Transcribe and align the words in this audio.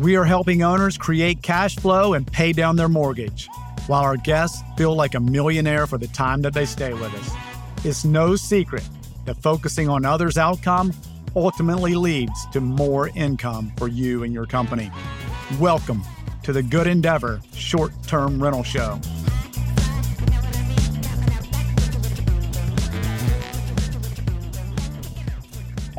We 0.00 0.16
are 0.16 0.24
helping 0.24 0.62
owners 0.62 0.96
create 0.96 1.42
cash 1.42 1.76
flow 1.76 2.14
and 2.14 2.26
pay 2.26 2.54
down 2.54 2.76
their 2.76 2.88
mortgage, 2.88 3.50
while 3.86 4.00
our 4.00 4.16
guests 4.16 4.62
feel 4.74 4.96
like 4.96 5.14
a 5.14 5.20
millionaire 5.20 5.86
for 5.86 5.98
the 5.98 6.06
time 6.06 6.40
that 6.40 6.54
they 6.54 6.64
stay 6.64 6.94
with 6.94 7.14
us. 7.14 7.84
It's 7.84 8.02
no 8.02 8.34
secret 8.34 8.82
that 9.26 9.36
focusing 9.42 9.90
on 9.90 10.06
others' 10.06 10.38
outcome 10.38 10.94
ultimately 11.36 11.94
leads 11.96 12.46
to 12.52 12.62
more 12.62 13.10
income 13.10 13.74
for 13.76 13.88
you 13.88 14.22
and 14.22 14.32
your 14.32 14.46
company. 14.46 14.90
Welcome 15.58 16.00
to 16.44 16.54
the 16.54 16.62
Good 16.62 16.86
Endeavor 16.86 17.42
Short 17.52 17.92
Term 18.06 18.42
Rental 18.42 18.64
Show. 18.64 18.98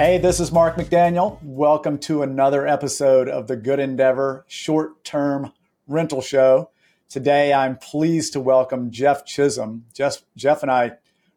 Hey, 0.03 0.17
this 0.17 0.39
is 0.39 0.51
Mark 0.51 0.77
McDaniel. 0.77 1.37
Welcome 1.43 1.99
to 1.99 2.23
another 2.23 2.65
episode 2.65 3.29
of 3.29 3.45
the 3.45 3.55
Good 3.55 3.79
Endeavor 3.79 4.45
Short 4.47 5.03
Term 5.03 5.51
Rental 5.85 6.23
Show. 6.23 6.71
Today, 7.07 7.53
I'm 7.53 7.77
pleased 7.77 8.33
to 8.33 8.39
welcome 8.39 8.89
Jeff 8.89 9.23
Chisum. 9.27 9.83
Jeff, 9.93 10.23
Jeff 10.35 10.63
and 10.63 10.71
I 10.71 10.93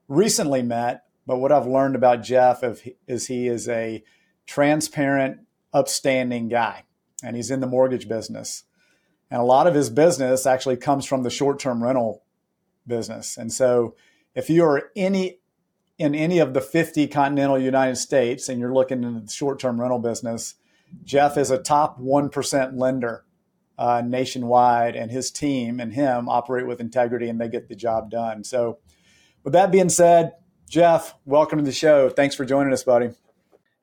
recently 0.08 0.62
met, 0.62 1.04
but 1.26 1.40
what 1.40 1.52
I've 1.52 1.66
learned 1.66 1.94
about 1.94 2.22
Jeff 2.22 2.64
is 3.06 3.26
he 3.26 3.48
is 3.48 3.68
a 3.68 4.02
transparent, 4.46 5.40
upstanding 5.74 6.48
guy, 6.48 6.84
and 7.22 7.36
he's 7.36 7.50
in 7.50 7.60
the 7.60 7.66
mortgage 7.66 8.08
business. 8.08 8.64
And 9.30 9.42
a 9.42 9.44
lot 9.44 9.66
of 9.66 9.74
his 9.74 9.90
business 9.90 10.46
actually 10.46 10.78
comes 10.78 11.04
from 11.04 11.22
the 11.22 11.28
short 11.28 11.58
term 11.58 11.84
rental 11.84 12.22
business. 12.86 13.36
And 13.36 13.52
so, 13.52 13.94
if 14.34 14.48
you 14.48 14.64
are 14.64 14.90
any 14.96 15.40
in 15.98 16.14
any 16.14 16.38
of 16.38 16.54
the 16.54 16.60
50 16.60 17.06
continental 17.08 17.58
United 17.58 17.96
States 17.96 18.48
and 18.48 18.60
you're 18.60 18.74
looking 18.74 19.04
into 19.04 19.20
the 19.20 19.30
short 19.30 19.58
term 19.58 19.80
rental 19.80 19.98
business, 19.98 20.54
Jeff 21.04 21.36
is 21.36 21.50
a 21.50 21.58
top 21.58 22.00
1% 22.00 22.78
lender 22.78 23.24
uh, 23.76 24.02
nationwide, 24.04 24.94
and 24.94 25.10
his 25.10 25.30
team 25.30 25.80
and 25.80 25.92
him 25.92 26.28
operate 26.28 26.66
with 26.66 26.80
integrity 26.80 27.28
and 27.28 27.40
they 27.40 27.48
get 27.48 27.68
the 27.68 27.74
job 27.74 28.10
done. 28.10 28.44
So, 28.44 28.78
with 29.42 29.52
that 29.52 29.72
being 29.72 29.88
said, 29.88 30.32
Jeff, 30.68 31.14
welcome 31.24 31.58
to 31.58 31.64
the 31.64 31.72
show. 31.72 32.08
Thanks 32.08 32.34
for 32.34 32.44
joining 32.44 32.72
us, 32.72 32.82
buddy. 32.82 33.10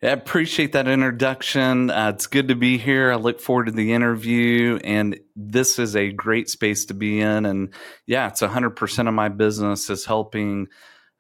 I 0.04 0.08
appreciate 0.08 0.72
that 0.72 0.88
introduction. 0.88 1.92
Uh, 1.92 2.12
it's 2.16 2.26
good 2.26 2.48
to 2.48 2.56
be 2.56 2.80
here. 2.80 3.12
I 3.12 3.16
look 3.18 3.40
forward 3.40 3.68
to 3.68 3.72
the 3.72 3.94
interview, 3.94 4.80
and 4.84 5.20
this 5.36 5.78
is 5.78 5.96
a 5.96 6.12
great 6.12 6.50
space 6.50 6.86
to 6.86 6.96
be 6.96 7.22
in. 7.22 7.46
And 7.46 7.72
yeah, 8.08 8.28
it's 8.30 8.42
100% 8.42 9.08
of 9.08 9.14
my 9.14 9.30
business 9.30 9.92
is 9.92 10.06
helping 10.06 10.70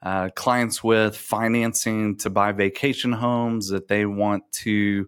uh, 0.04 0.30
clients 0.36 0.84
with 0.84 1.16
financing 1.16 2.18
to 2.18 2.30
buy 2.30 2.52
vacation 2.52 3.12
homes 3.12 3.70
that 3.70 3.88
they 3.88 4.06
want 4.06 4.52
to 4.52 5.08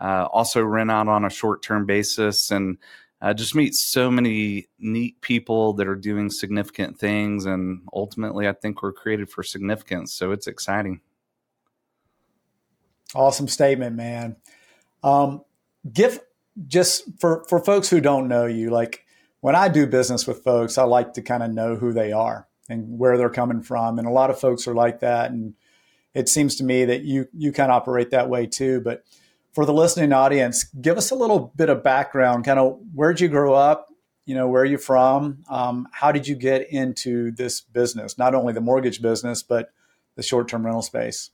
uh, 0.00 0.26
also 0.32 0.62
rent 0.62 0.90
out 0.90 1.08
on 1.08 1.24
a 1.24 1.30
short 1.30 1.62
term 1.62 1.86
basis. 1.86 2.50
And 2.50 2.78
uh, 3.20 3.32
just 3.32 3.54
meet 3.54 3.72
so 3.72 4.10
many 4.10 4.68
neat 4.80 5.20
people 5.20 5.74
that 5.74 5.86
are 5.86 5.94
doing 5.94 6.28
significant 6.28 6.98
things. 6.98 7.46
And 7.46 7.82
ultimately, 7.94 8.48
I 8.48 8.52
think 8.52 8.82
we're 8.82 8.92
created 8.92 9.30
for 9.30 9.44
significance. 9.44 10.12
So 10.12 10.32
it's 10.32 10.48
exciting. 10.48 11.00
Awesome 13.14 13.46
statement, 13.46 13.94
man. 13.94 14.36
Um, 15.04 15.44
give 15.90 16.18
just 16.66 17.04
for 17.20 17.44
for 17.48 17.60
folks 17.60 17.88
who 17.88 18.00
don't 18.00 18.26
know 18.26 18.46
you, 18.46 18.70
like 18.70 19.06
when 19.40 19.54
I 19.54 19.68
do 19.68 19.86
business 19.86 20.26
with 20.26 20.42
folks, 20.42 20.76
I 20.76 20.82
like 20.82 21.14
to 21.14 21.22
kind 21.22 21.44
of 21.44 21.52
know 21.52 21.76
who 21.76 21.92
they 21.92 22.10
are 22.10 22.48
and 22.68 22.98
where 22.98 23.16
they're 23.16 23.30
coming 23.30 23.62
from, 23.62 23.98
and 23.98 24.06
a 24.06 24.12
lot 24.12 24.30
of 24.30 24.38
folks 24.38 24.66
are 24.66 24.74
like 24.74 25.00
that. 25.00 25.30
And 25.30 25.54
it 26.14 26.28
seems 26.28 26.56
to 26.56 26.64
me 26.64 26.84
that 26.84 27.02
you 27.02 27.28
you 27.32 27.52
kind 27.52 27.70
of 27.70 27.76
operate 27.76 28.10
that 28.10 28.28
way 28.28 28.46
too. 28.46 28.80
But 28.80 29.04
for 29.52 29.66
the 29.66 29.72
listening 29.72 30.12
audience, 30.12 30.64
give 30.64 30.96
us 30.96 31.10
a 31.10 31.14
little 31.14 31.52
bit 31.56 31.68
of 31.68 31.82
background. 31.82 32.44
Kind 32.44 32.58
of 32.58 32.78
where'd 32.94 33.20
you 33.20 33.28
grow 33.28 33.54
up? 33.54 33.88
You 34.24 34.34
know, 34.34 34.48
where 34.48 34.62
are 34.62 34.66
you 34.66 34.78
from? 34.78 35.44
Um, 35.48 35.88
how 35.92 36.12
did 36.12 36.28
you 36.28 36.36
get 36.36 36.70
into 36.70 37.32
this 37.32 37.60
business? 37.60 38.16
Not 38.16 38.34
only 38.34 38.52
the 38.52 38.60
mortgage 38.60 39.02
business, 39.02 39.42
but 39.42 39.72
the 40.14 40.22
short 40.22 40.48
term 40.48 40.64
rental 40.64 40.82
space. 40.82 41.30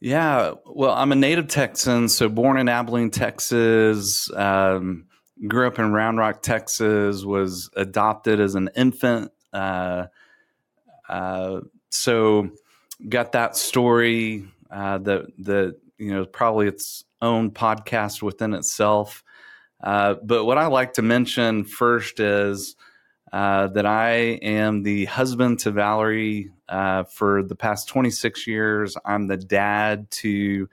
Yeah, 0.00 0.54
well, 0.66 0.92
I'm 0.92 1.12
a 1.12 1.14
native 1.14 1.46
Texan, 1.46 2.08
so 2.08 2.28
born 2.28 2.58
in 2.58 2.68
Abilene, 2.68 3.10
Texas. 3.10 4.28
Um, 4.34 5.06
grew 5.46 5.68
up 5.68 5.78
in 5.78 5.92
Round 5.92 6.18
Rock, 6.18 6.42
Texas. 6.42 7.24
Was 7.24 7.70
adopted 7.76 8.40
as 8.40 8.56
an 8.56 8.68
infant. 8.74 9.30
Uh, 9.52 10.06
uh, 11.08 11.60
so 11.90 12.50
got 13.08 13.32
that 13.32 13.56
story. 13.56 14.44
Uh, 14.70 14.98
that 14.98 15.26
that 15.38 15.76
you 15.98 16.12
know 16.12 16.24
probably 16.24 16.66
its 16.66 17.04
own 17.20 17.50
podcast 17.50 18.22
within 18.22 18.54
itself. 18.54 19.22
Uh, 19.82 20.14
but 20.22 20.44
what 20.44 20.58
I 20.58 20.66
like 20.66 20.94
to 20.94 21.02
mention 21.02 21.64
first 21.64 22.20
is 22.20 22.76
uh, 23.32 23.68
that 23.68 23.86
I 23.86 24.10
am 24.42 24.82
the 24.82 25.06
husband 25.06 25.60
to 25.60 25.70
Valerie 25.70 26.50
uh, 26.68 27.04
for 27.04 27.42
the 27.42 27.56
past 27.56 27.88
26 27.88 28.46
years. 28.46 28.96
I'm 29.04 29.26
the 29.26 29.36
dad 29.36 30.10
to 30.12 30.68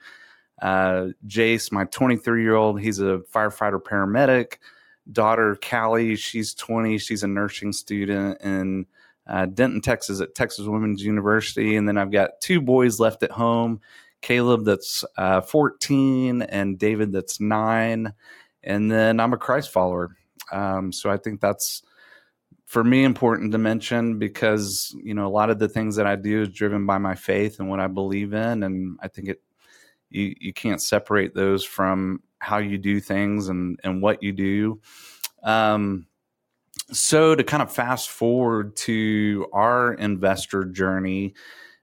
uh, 0.60 1.06
Jace, 1.26 1.72
my 1.72 1.84
23 1.84 2.42
year 2.42 2.54
old. 2.54 2.80
He's 2.80 3.00
a 3.00 3.20
firefighter 3.32 3.82
paramedic. 3.82 4.58
Daughter 5.12 5.56
Callie, 5.56 6.16
she's 6.16 6.54
20. 6.54 6.98
She's 6.98 7.22
a 7.22 7.28
nursing 7.28 7.72
student 7.72 8.40
in 8.42 8.86
uh, 9.26 9.46
Denton, 9.46 9.80
Texas, 9.80 10.20
at 10.20 10.34
Texas 10.34 10.66
Women's 10.66 11.02
University. 11.02 11.76
And 11.76 11.88
then 11.88 11.98
I've 11.98 12.10
got 12.10 12.40
two 12.40 12.60
boys 12.60 13.00
left 13.00 13.22
at 13.22 13.30
home 13.30 13.80
Caleb, 14.20 14.64
that's 14.64 15.04
uh, 15.16 15.40
14, 15.40 16.42
and 16.42 16.78
David, 16.78 17.12
that's 17.12 17.40
nine. 17.40 18.12
And 18.62 18.90
then 18.90 19.18
I'm 19.18 19.32
a 19.32 19.38
Christ 19.38 19.72
follower. 19.72 20.16
Um, 20.52 20.92
so 20.92 21.10
I 21.10 21.16
think 21.16 21.40
that's 21.40 21.82
for 22.66 22.84
me 22.84 23.04
important 23.04 23.52
to 23.52 23.58
mention 23.58 24.18
because 24.18 24.94
you 25.02 25.14
know 25.14 25.26
a 25.26 25.28
lot 25.28 25.50
of 25.50 25.58
the 25.58 25.68
things 25.68 25.96
that 25.96 26.06
I 26.06 26.16
do 26.16 26.42
is 26.42 26.50
driven 26.50 26.86
by 26.86 26.98
my 26.98 27.14
faith 27.14 27.58
and 27.58 27.68
what 27.68 27.80
I 27.80 27.86
believe 27.86 28.34
in, 28.34 28.62
and 28.62 28.98
I 29.00 29.08
think 29.08 29.28
it 29.28 29.42
you 30.10 30.34
you 30.38 30.52
can't 30.52 30.82
separate 30.82 31.34
those 31.34 31.64
from 31.64 32.22
how 32.40 32.58
you 32.58 32.78
do 32.78 33.00
things 33.00 33.48
and 33.48 33.78
and 33.84 34.02
what 34.02 34.22
you 34.22 34.32
do. 34.32 34.80
Um, 35.42 36.06
so 36.92 37.34
to 37.34 37.44
kind 37.44 37.62
of 37.62 37.72
fast 37.72 38.10
forward 38.10 38.76
to 38.76 39.46
our 39.52 39.94
investor 39.94 40.64
journey, 40.64 41.34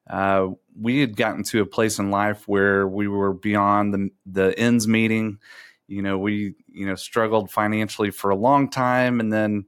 uh, 0.09 0.49
we 0.79 0.99
had 0.99 1.15
gotten 1.15 1.43
to 1.43 1.61
a 1.61 1.65
place 1.65 1.99
in 1.99 2.11
life 2.11 2.47
where 2.47 2.87
we 2.87 3.07
were 3.07 3.33
beyond 3.33 3.93
the 3.93 4.09
the 4.25 4.57
ends 4.59 4.87
meeting. 4.87 5.39
You 5.87 6.01
know, 6.01 6.17
we 6.17 6.55
you 6.69 6.85
know 6.85 6.95
struggled 6.95 7.49
financially 7.49 8.11
for 8.11 8.29
a 8.29 8.35
long 8.35 8.69
time, 8.69 9.19
and 9.19 9.31
then 9.31 9.65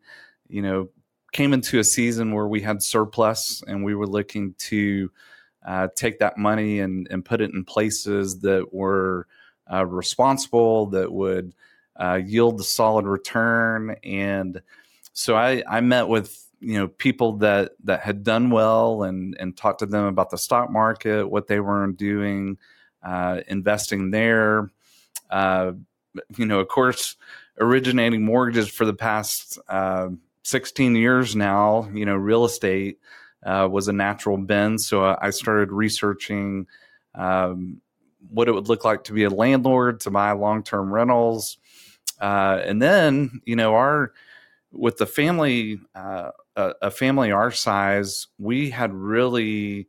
you 0.47 0.61
know 0.61 0.89
came 1.31 1.53
into 1.53 1.79
a 1.79 1.83
season 1.83 2.33
where 2.33 2.47
we 2.47 2.61
had 2.61 2.81
surplus 2.81 3.61
and 3.67 3.83
we 3.83 3.93
were 3.93 4.07
looking 4.07 4.55
to 4.57 5.11
uh, 5.65 5.87
take 5.95 6.19
that 6.19 6.37
money 6.37 6.79
and, 6.79 7.07
and 7.11 7.25
put 7.25 7.41
it 7.41 7.51
in 7.53 7.63
places 7.63 8.39
that 8.39 8.73
were 8.73 9.27
uh, 9.71 9.85
responsible, 9.85 10.87
that 10.87 11.11
would 11.11 11.53
uh, 11.95 12.19
yield 12.23 12.59
a 12.59 12.63
solid 12.63 13.05
return. 13.05 13.95
And 14.03 14.61
so 15.13 15.35
I, 15.35 15.63
I 15.67 15.81
met 15.81 16.07
with 16.07 16.45
you 16.61 16.77
know 16.77 16.87
people 16.87 17.37
that 17.37 17.71
that 17.85 18.01
had 18.01 18.23
done 18.23 18.49
well 18.49 19.03
and 19.03 19.35
and 19.39 19.55
talked 19.55 19.79
to 19.79 19.85
them 19.85 20.05
about 20.05 20.29
the 20.29 20.37
stock 20.37 20.69
market, 20.69 21.29
what 21.29 21.47
they 21.47 21.59
were 21.59 21.87
doing, 21.87 22.57
uh, 23.03 23.41
investing 23.47 24.11
there. 24.11 24.69
Uh, 25.29 25.73
you 26.37 26.45
know, 26.45 26.59
of 26.59 26.67
course, 26.67 27.15
originating 27.59 28.23
mortgages 28.23 28.69
for 28.69 28.85
the 28.85 28.93
past 28.93 29.59
uh, 29.69 30.09
16 30.43 30.95
years 30.95 31.35
now, 31.35 31.89
you 31.93 32.05
know, 32.05 32.15
real 32.15 32.45
estate 32.45 32.99
uh, 33.45 33.67
was 33.69 33.87
a 33.87 33.93
natural 33.93 34.37
bend. 34.37 34.81
So 34.81 35.15
I 35.21 35.29
started 35.29 35.71
researching 35.71 36.67
um, 37.15 37.81
what 38.27 38.47
it 38.47 38.51
would 38.51 38.67
look 38.67 38.83
like 38.83 39.05
to 39.05 39.13
be 39.13 39.23
a 39.23 39.29
landlord, 39.29 40.01
to 40.01 40.11
buy 40.11 40.31
long 40.31 40.63
term 40.63 40.93
rentals. 40.93 41.57
Uh, 42.19 42.61
and 42.65 42.81
then, 42.81 43.41
you 43.45 43.55
know, 43.55 43.75
our, 43.75 44.13
with 44.71 44.97
the 44.97 45.05
family, 45.05 45.79
uh, 45.95 46.31
a, 46.55 46.73
a, 46.81 46.91
family 46.91 47.31
our 47.31 47.51
size, 47.51 48.27
we 48.37 48.69
had 48.69 48.93
really 48.93 49.87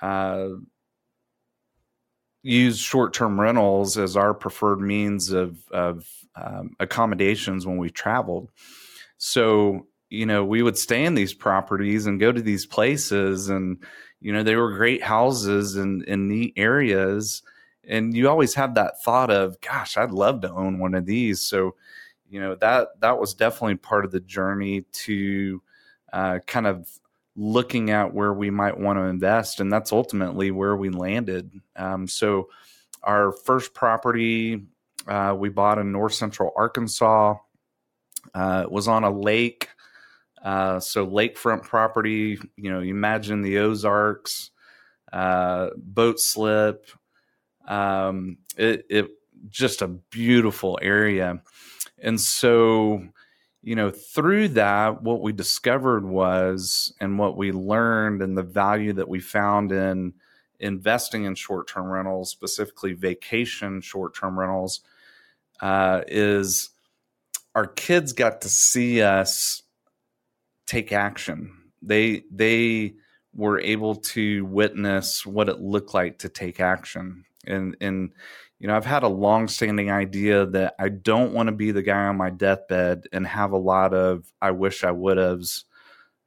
uh, 0.00 0.48
used 2.42 2.80
short 2.80 3.12
term 3.12 3.38
rentals 3.38 3.98
as 3.98 4.16
our 4.16 4.32
preferred 4.32 4.80
means 4.80 5.30
of, 5.30 5.58
of 5.70 6.08
um, 6.34 6.76
accommodations 6.80 7.66
when 7.66 7.76
we 7.76 7.90
traveled. 7.90 8.50
So, 9.18 9.86
you 10.10 10.26
know, 10.26 10.44
we 10.44 10.62
would 10.62 10.78
stay 10.78 11.04
in 11.04 11.14
these 11.14 11.34
properties 11.34 12.06
and 12.06 12.20
go 12.20 12.32
to 12.32 12.42
these 12.42 12.66
places 12.66 13.48
and, 13.48 13.82
you 14.20 14.32
know, 14.32 14.42
they 14.42 14.56
were 14.56 14.76
great 14.76 15.02
houses 15.02 15.76
and 15.76 16.02
in 16.04 16.28
neat 16.28 16.54
areas. 16.56 17.42
And 17.86 18.16
you 18.16 18.28
always 18.28 18.54
have 18.54 18.74
that 18.74 19.02
thought 19.02 19.30
of, 19.30 19.60
gosh, 19.60 19.96
I'd 19.96 20.10
love 20.10 20.40
to 20.42 20.50
own 20.50 20.78
one 20.78 20.94
of 20.94 21.06
these. 21.06 21.40
So, 21.40 21.76
you 22.28 22.40
know, 22.40 22.54
that 22.56 23.00
that 23.00 23.18
was 23.18 23.34
definitely 23.34 23.76
part 23.76 24.04
of 24.04 24.10
the 24.10 24.20
journey 24.20 24.82
to 24.92 25.62
uh, 26.12 26.38
kind 26.46 26.66
of 26.66 26.88
looking 27.36 27.90
at 27.90 28.12
where 28.14 28.32
we 28.32 28.50
might 28.50 28.78
want 28.78 28.98
to 28.98 29.04
invest. 29.04 29.60
And 29.60 29.72
that's 29.72 29.92
ultimately 29.92 30.50
where 30.50 30.76
we 30.76 30.88
landed. 30.88 31.52
Um, 31.76 32.08
so 32.08 32.48
our 33.02 33.30
first 33.32 33.74
property 33.74 34.66
uh, 35.06 35.34
we 35.38 35.48
bought 35.48 35.78
in 35.78 35.92
north 35.92 36.14
central 36.14 36.52
Arkansas. 36.56 37.36
Uh, 38.34 38.62
it 38.64 38.70
was 38.70 38.88
on 38.88 39.04
a 39.04 39.10
lake. 39.10 39.68
Uh, 40.42 40.80
so 40.80 41.06
lakefront 41.06 41.62
property, 41.62 42.38
you 42.56 42.70
know, 42.70 42.80
you 42.80 42.94
imagine 42.94 43.42
the 43.42 43.58
Ozarks, 43.58 44.50
uh, 45.12 45.70
boat 45.76 46.20
slip. 46.20 46.86
Um, 47.66 48.38
it, 48.56 48.86
it 48.88 49.10
just 49.48 49.82
a 49.82 49.88
beautiful 49.88 50.78
area. 50.82 51.40
And 51.98 52.20
so, 52.20 53.04
you 53.62 53.74
know, 53.74 53.90
through 53.90 54.48
that, 54.48 55.02
what 55.02 55.20
we 55.20 55.32
discovered 55.32 56.04
was, 56.04 56.92
and 57.00 57.18
what 57.18 57.36
we 57.36 57.52
learned, 57.52 58.22
and 58.22 58.36
the 58.36 58.42
value 58.42 58.92
that 58.94 59.08
we 59.08 59.20
found 59.20 59.72
in 59.72 60.14
investing 60.60 61.24
in 61.24 61.34
short 61.34 61.68
term 61.68 61.86
rentals, 61.86 62.30
specifically 62.30 62.92
vacation 62.92 63.80
short 63.80 64.14
term 64.14 64.38
rentals, 64.38 64.80
uh, 65.60 66.02
is 66.06 66.70
our 67.54 67.66
kids 67.66 68.12
got 68.12 68.42
to 68.42 68.48
see 68.48 69.02
us 69.02 69.62
take 70.66 70.92
action. 70.92 71.56
They 71.82 72.24
they 72.30 72.94
were 73.34 73.60
able 73.60 73.96
to 73.96 74.44
witness 74.46 75.26
what 75.26 75.48
it 75.48 75.60
looked 75.60 75.94
like 75.94 76.18
to 76.18 76.28
take 76.28 76.60
action. 76.60 77.24
And 77.46 77.76
and 77.80 78.12
you 78.58 78.68
know, 78.68 78.76
I've 78.76 78.86
had 78.86 79.02
a 79.02 79.08
long-standing 79.08 79.90
idea 79.90 80.46
that 80.46 80.74
I 80.78 80.88
don't 80.88 81.34
want 81.34 81.48
to 81.48 81.52
be 81.52 81.72
the 81.72 81.82
guy 81.82 82.06
on 82.06 82.16
my 82.16 82.30
deathbed 82.30 83.06
and 83.12 83.26
have 83.26 83.52
a 83.52 83.58
lot 83.58 83.92
of 83.92 84.32
I 84.40 84.52
wish 84.52 84.82
I 84.82 84.92
would 84.92 85.18
have's, 85.18 85.64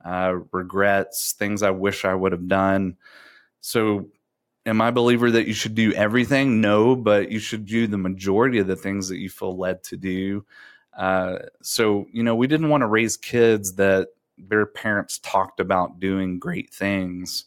uh, 0.06 0.36
regrets, 0.52 1.34
things 1.34 1.64
I 1.64 1.72
wish 1.72 2.06
I 2.06 2.14
would 2.14 2.32
have 2.32 2.48
done. 2.48 2.98
So 3.62 4.10
am 4.66 4.82
I 4.82 4.90
a 4.90 4.92
believer 4.92 5.32
that 5.32 5.48
you 5.48 5.54
should 5.54 5.76
do 5.76 5.92
everything? 5.94 6.62
No, 6.62 6.96
but 6.96 7.32
you 7.32 7.40
should 7.40 7.66
do 7.66 7.88
the 7.88 7.98
majority 7.98 8.60
of 8.60 8.68
the 8.68 8.76
things 8.76 9.10
that 9.10 9.18
you 9.18 9.30
feel 9.30 9.58
led 9.58 9.84
to 9.86 9.98
do. 9.98 10.46
Uh, 10.98 11.40
so, 11.62 12.06
you 12.12 12.24
know, 12.24 12.36
we 12.36 12.48
didn't 12.48 12.70
want 12.70 12.82
to 12.82 12.88
raise 12.88 13.18
kids 13.18 13.76
that 13.76 14.10
their 14.38 14.66
parents 14.66 15.20
talked 15.20 15.60
about 15.60 16.00
doing 16.00 16.40
great 16.40 16.74
things. 16.74 17.46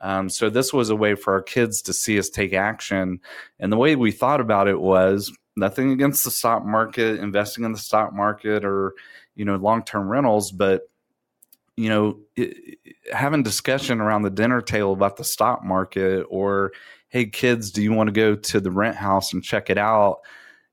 Um, 0.00 0.28
so 0.28 0.50
this 0.50 0.72
was 0.72 0.90
a 0.90 0.96
way 0.96 1.14
for 1.14 1.32
our 1.32 1.42
kids 1.42 1.82
to 1.82 1.92
see 1.92 2.18
us 2.18 2.28
take 2.28 2.52
action. 2.52 3.20
And 3.58 3.72
the 3.72 3.76
way 3.76 3.96
we 3.96 4.12
thought 4.12 4.40
about 4.40 4.68
it 4.68 4.80
was 4.80 5.32
nothing 5.56 5.90
against 5.92 6.24
the 6.24 6.30
stock 6.30 6.64
market, 6.64 7.18
investing 7.18 7.64
in 7.64 7.72
the 7.72 7.78
stock 7.78 8.12
market 8.12 8.64
or, 8.64 8.94
you 9.34 9.44
know, 9.44 9.56
long-term 9.56 10.08
rentals, 10.08 10.52
but 10.52 10.88
you 11.76 11.90
know, 11.90 12.18
it, 12.36 12.78
having 13.12 13.42
discussion 13.42 14.00
around 14.00 14.22
the 14.22 14.30
dinner 14.30 14.62
table 14.62 14.92
about 14.92 15.16
the 15.16 15.24
stock 15.24 15.62
market 15.62 16.24
or, 16.30 16.72
hey, 17.08 17.26
kids, 17.26 17.70
do 17.70 17.82
you 17.82 17.92
want 17.92 18.08
to 18.08 18.12
go 18.12 18.34
to 18.34 18.60
the 18.60 18.70
rent 18.70 18.96
house 18.96 19.32
and 19.32 19.44
check 19.44 19.68
it 19.70 19.78
out? 19.78 20.20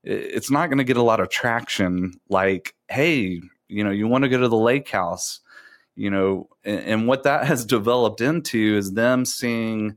It's 0.02 0.50
not 0.50 0.68
going 0.68 0.78
to 0.78 0.84
get 0.84 0.96
a 0.96 1.02
lot 1.02 1.20
of 1.20 1.28
traction 1.28 2.14
like, 2.28 2.74
hey, 2.88 3.40
you 3.68 3.84
know, 3.84 3.90
you 3.90 4.08
want 4.08 4.24
to 4.24 4.30
go 4.30 4.38
to 4.38 4.48
the 4.48 4.56
lake 4.56 4.88
house, 4.88 5.40
you 5.96 6.10
know, 6.10 6.48
and, 6.64 6.80
and 6.80 7.08
what 7.08 7.22
that 7.22 7.44
has 7.46 7.64
developed 7.64 8.20
into 8.20 8.76
is 8.76 8.92
them 8.92 9.24
seeing, 9.24 9.96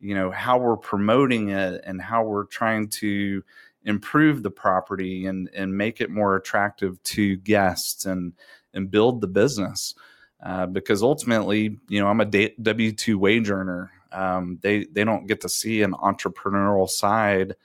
you 0.00 0.14
know, 0.14 0.30
how 0.30 0.58
we're 0.58 0.76
promoting 0.76 1.50
it 1.50 1.80
and 1.84 2.00
how 2.00 2.24
we're 2.24 2.44
trying 2.44 2.88
to 2.88 3.42
improve 3.84 4.42
the 4.42 4.50
property 4.50 5.26
and, 5.26 5.48
and 5.54 5.76
make 5.76 6.00
it 6.00 6.10
more 6.10 6.36
attractive 6.36 7.02
to 7.04 7.36
guests 7.36 8.06
and, 8.06 8.32
and 8.74 8.90
build 8.90 9.20
the 9.20 9.28
business. 9.28 9.94
Uh, 10.42 10.66
because 10.66 11.02
ultimately, 11.02 11.78
you 11.88 11.98
know, 11.98 12.08
I'm 12.08 12.20
a 12.20 12.48
W 12.60 12.92
two 12.92 13.18
wage 13.18 13.48
earner. 13.50 13.90
Um, 14.12 14.58
they 14.60 14.84
they 14.84 15.02
don't 15.02 15.26
get 15.26 15.40
to 15.40 15.48
see 15.48 15.82
an 15.82 15.92
entrepreneurial 15.92 16.88
side 16.88 17.56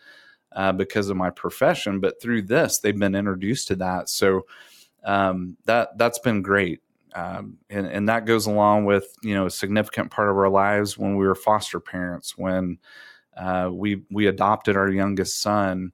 uh, 0.53 0.71
because 0.71 1.09
of 1.09 1.17
my 1.17 1.29
profession, 1.31 1.99
but 1.99 2.21
through 2.21 2.43
this, 2.43 2.79
they've 2.79 2.97
been 2.97 3.13
introduced 3.13 3.67
to 3.67 3.75
that. 3.75 4.09
So 4.09 4.45
um, 5.03 5.57
that 5.65 5.97
that's 5.97 6.19
been 6.19 6.41
great, 6.41 6.81
um, 7.13 7.57
and 7.69 7.87
and 7.87 8.09
that 8.09 8.25
goes 8.25 8.45
along 8.45 8.85
with 8.85 9.05
you 9.21 9.33
know 9.33 9.45
a 9.45 9.51
significant 9.51 10.11
part 10.11 10.29
of 10.29 10.37
our 10.37 10.49
lives 10.49 10.97
when 10.97 11.15
we 11.15 11.25
were 11.25 11.35
foster 11.35 11.79
parents 11.79 12.37
when 12.37 12.77
uh, 13.35 13.69
we 13.71 14.03
we 14.09 14.27
adopted 14.27 14.75
our 14.75 14.89
youngest 14.89 15.39
son. 15.41 15.91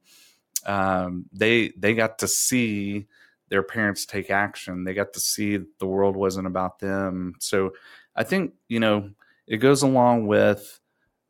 Um, 0.65 1.25
they 1.31 1.73
they 1.77 1.93
got 1.93 2.19
to 2.19 2.27
see 2.27 3.07
their 3.49 3.63
parents 3.63 4.05
take 4.05 4.29
action. 4.29 4.83
They 4.83 4.93
got 4.93 5.13
to 5.13 5.19
see 5.19 5.59
the 5.79 5.85
world 5.85 6.15
wasn't 6.15 6.47
about 6.47 6.79
them. 6.79 7.35
So 7.39 7.73
I 8.15 8.23
think, 8.23 8.53
you 8.67 8.79
know, 8.79 9.11
it 9.45 9.57
goes 9.57 9.83
along 9.83 10.27
with 10.27 10.79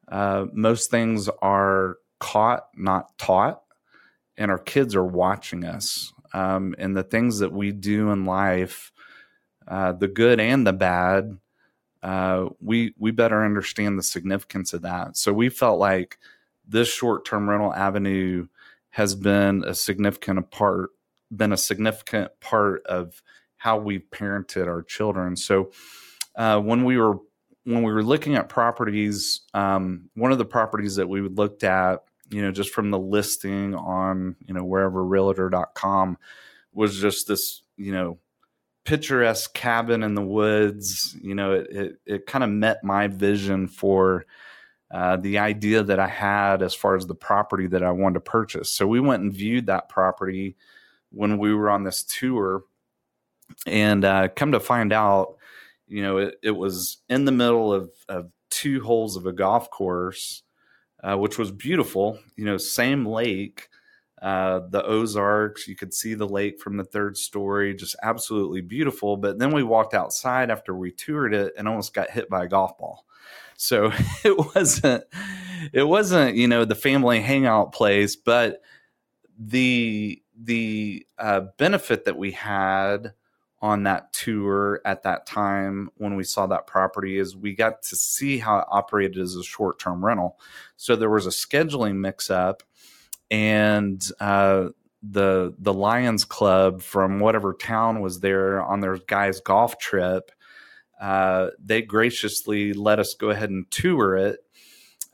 uh, 0.08 0.46
most 0.54 0.90
things 0.90 1.30
are 1.42 1.98
caught, 2.20 2.68
not 2.76 3.16
taught, 3.18 3.62
and 4.38 4.50
our 4.50 4.58
kids 4.58 4.96
are 4.96 5.06
watching 5.06 5.64
us. 5.64 6.12
Um, 6.34 6.76
and 6.78 6.96
the 6.96 7.04
things 7.04 7.40
that 7.40 7.52
we 7.52 7.72
do 7.72 8.12
in 8.12 8.26
life, 8.26 8.92
uh, 9.68 9.92
the 9.94 10.08
good 10.08 10.40
and 10.40 10.66
the 10.66 10.74
bad, 10.74 11.38
uh, 12.04 12.48
we 12.62 12.94
we 12.98 13.12
better 13.12 13.44
understand 13.44 13.98
the 13.98 14.04
significance 14.04 14.74
of 14.74 14.82
that. 14.84 15.18
So 15.18 15.34
we 15.34 15.50
felt 15.50 15.80
like 15.80 16.18
this 16.68 16.88
short 16.88 17.26
term 17.26 17.50
rental 17.50 17.74
avenue 17.74 18.48
has 18.92 19.16
been 19.16 19.64
a 19.66 19.74
significant 19.74 20.50
part 20.52 20.90
been 21.36 21.52
a 21.52 21.58
significant 21.58 22.32
part 22.40 22.86
of 22.86 23.22
how 23.58 23.78
we've 23.78 24.10
parented 24.12 24.68
our 24.68 24.82
children. 24.82 25.36
So 25.36 25.72
uh, 26.36 26.60
when 26.60 26.86
we 26.86 26.98
were 26.98 27.18
when 27.64 27.84
we 27.84 27.92
were 27.92 28.04
looking 28.04 28.36
at 28.36 28.48
properties, 28.48 29.42
um, 29.54 30.10
one 30.14 30.32
of 30.32 30.38
the 30.38 30.46
properties 30.46 30.96
that 30.96 31.10
we 31.10 31.20
looked 31.22 31.66
at, 31.66 32.04
you 32.30 32.42
know, 32.42 32.52
just 32.52 32.70
from 32.70 32.92
the 32.92 33.00
listing 33.00 33.76
on, 33.76 34.38
you 34.48 34.54
know, 34.54 34.64
wherever 34.64 35.04
realtor.com 35.04 36.18
was 36.72 37.02
just 37.02 37.28
this, 37.28 37.64
you 37.76 37.92
know, 37.92 38.20
picturesque 38.88 39.54
cabin 39.54 40.02
in 40.02 40.16
the 40.16 40.22
woods. 40.22 41.16
You 41.22 41.36
know, 41.36 41.52
it, 41.52 41.68
it, 41.70 42.00
it 42.06 42.26
kind 42.26 42.44
of 42.44 42.50
met 42.50 42.86
my 42.86 43.08
vision 43.08 43.68
for 43.68 44.26
uh, 44.90 45.18
the 45.18 45.40
idea 45.40 45.84
that 45.84 46.00
I 46.00 46.08
had 46.08 46.64
as 46.64 46.74
far 46.74 46.96
as 46.96 47.06
the 47.06 47.14
property 47.14 47.68
that 47.68 47.84
I 47.84 47.92
wanted 47.92 48.14
to 48.16 48.22
purchase. 48.22 48.72
So 48.72 48.88
we 48.88 49.02
went 49.02 49.24
and 49.24 49.34
viewed 49.34 49.66
that 49.66 49.90
property 49.90 50.56
when 51.12 51.38
we 51.38 51.54
were 51.54 51.70
on 51.70 51.84
this 51.84 52.04
tour, 52.04 52.64
and 53.66 54.06
uh, 54.06 54.30
come 54.30 54.54
to 54.54 54.60
find 54.60 54.94
out, 54.94 55.36
you 55.88 56.02
know, 56.02 56.18
it, 56.18 56.36
it 56.42 56.52
was 56.52 56.98
in 57.10 57.26
the 57.26 57.32
middle 57.32 57.74
of, 57.74 57.92
of 58.08 58.30
two 58.50 58.82
holes 58.82 59.18
of 59.18 59.26
a 59.26 59.34
golf 59.34 59.70
course, 59.70 60.44
uh, 61.04 61.18
which 61.18 61.38
was 61.38 61.52
beautiful. 61.52 62.20
You 62.38 62.46
know, 62.46 62.58
same 62.58 63.06
lake, 63.06 63.68
uh, 64.22 64.62
the 64.70 64.84
Ozarks. 64.84 65.68
You 65.68 65.76
could 65.76 65.94
see 65.94 66.14
the 66.14 66.28
lake 66.28 66.60
from 66.60 66.78
the 66.78 66.84
third 66.84 67.18
story, 67.18 67.76
just 67.76 67.96
absolutely 68.02 68.62
beautiful. 68.62 69.18
But 69.18 69.40
then 69.40 69.52
we 69.52 69.64
walked 69.64 69.94
outside 69.94 70.50
after 70.50 70.76
we 70.76 70.92
toured 70.92 71.34
it 71.34 71.54
and 71.58 71.68
almost 71.68 71.94
got 71.94 72.10
hit 72.10 72.30
by 72.30 72.46
a 72.46 72.48
golf 72.48 72.78
ball. 72.78 73.06
So 73.58 73.92
it 74.24 74.56
wasn't, 74.56 75.04
it 75.74 75.84
wasn't, 75.84 76.36
you 76.36 76.48
know, 76.48 76.66
the 76.66 76.76
family 76.76 77.22
hangout 77.22 77.72
place, 77.74 78.16
but 78.16 78.62
the 79.40 80.22
the 80.40 81.06
uh, 81.18 81.42
benefit 81.58 82.06
that 82.06 82.18
we 82.18 82.32
had 82.32 83.14
on 83.60 83.84
that 83.84 84.14
tour 84.14 84.82
at 84.86 85.04
that 85.04 85.26
time 85.26 85.90
when 85.98 86.16
we 86.16 86.24
saw 86.24 86.46
that 86.46 86.68
property 86.68 87.18
is 87.18 87.36
we 87.36 87.56
got 87.56 87.82
to 87.82 87.96
see 87.96 88.38
how 88.38 88.60
it 88.60 88.66
operated 88.70 89.18
as 89.18 89.36
a 89.36 89.44
short 89.44 89.80
term 89.80 90.06
rental. 90.06 90.40
So 90.76 90.96
there 90.96 91.10
was 91.10 91.26
a 91.26 91.32
scheduling 91.32 91.96
mix 91.96 92.30
up, 92.30 92.62
and 93.32 94.04
uh, 94.20 94.70
the 95.04 95.54
the 95.60 95.74
Lions 95.74 96.26
Club 96.26 96.82
from 96.82 97.20
whatever 97.20 97.54
town 97.54 98.02
was 98.02 98.20
there 98.20 98.62
on 98.62 98.82
their 98.82 98.98
guys' 98.98 99.42
golf 99.42 99.78
trip. 99.80 100.32
Uh, 101.00 101.50
they 101.64 101.82
graciously 101.82 102.74
let 102.74 103.00
us 103.00 103.14
go 103.14 103.30
ahead 103.30 103.50
and 103.52 103.70
tour 103.70 104.16
it, 104.18 104.40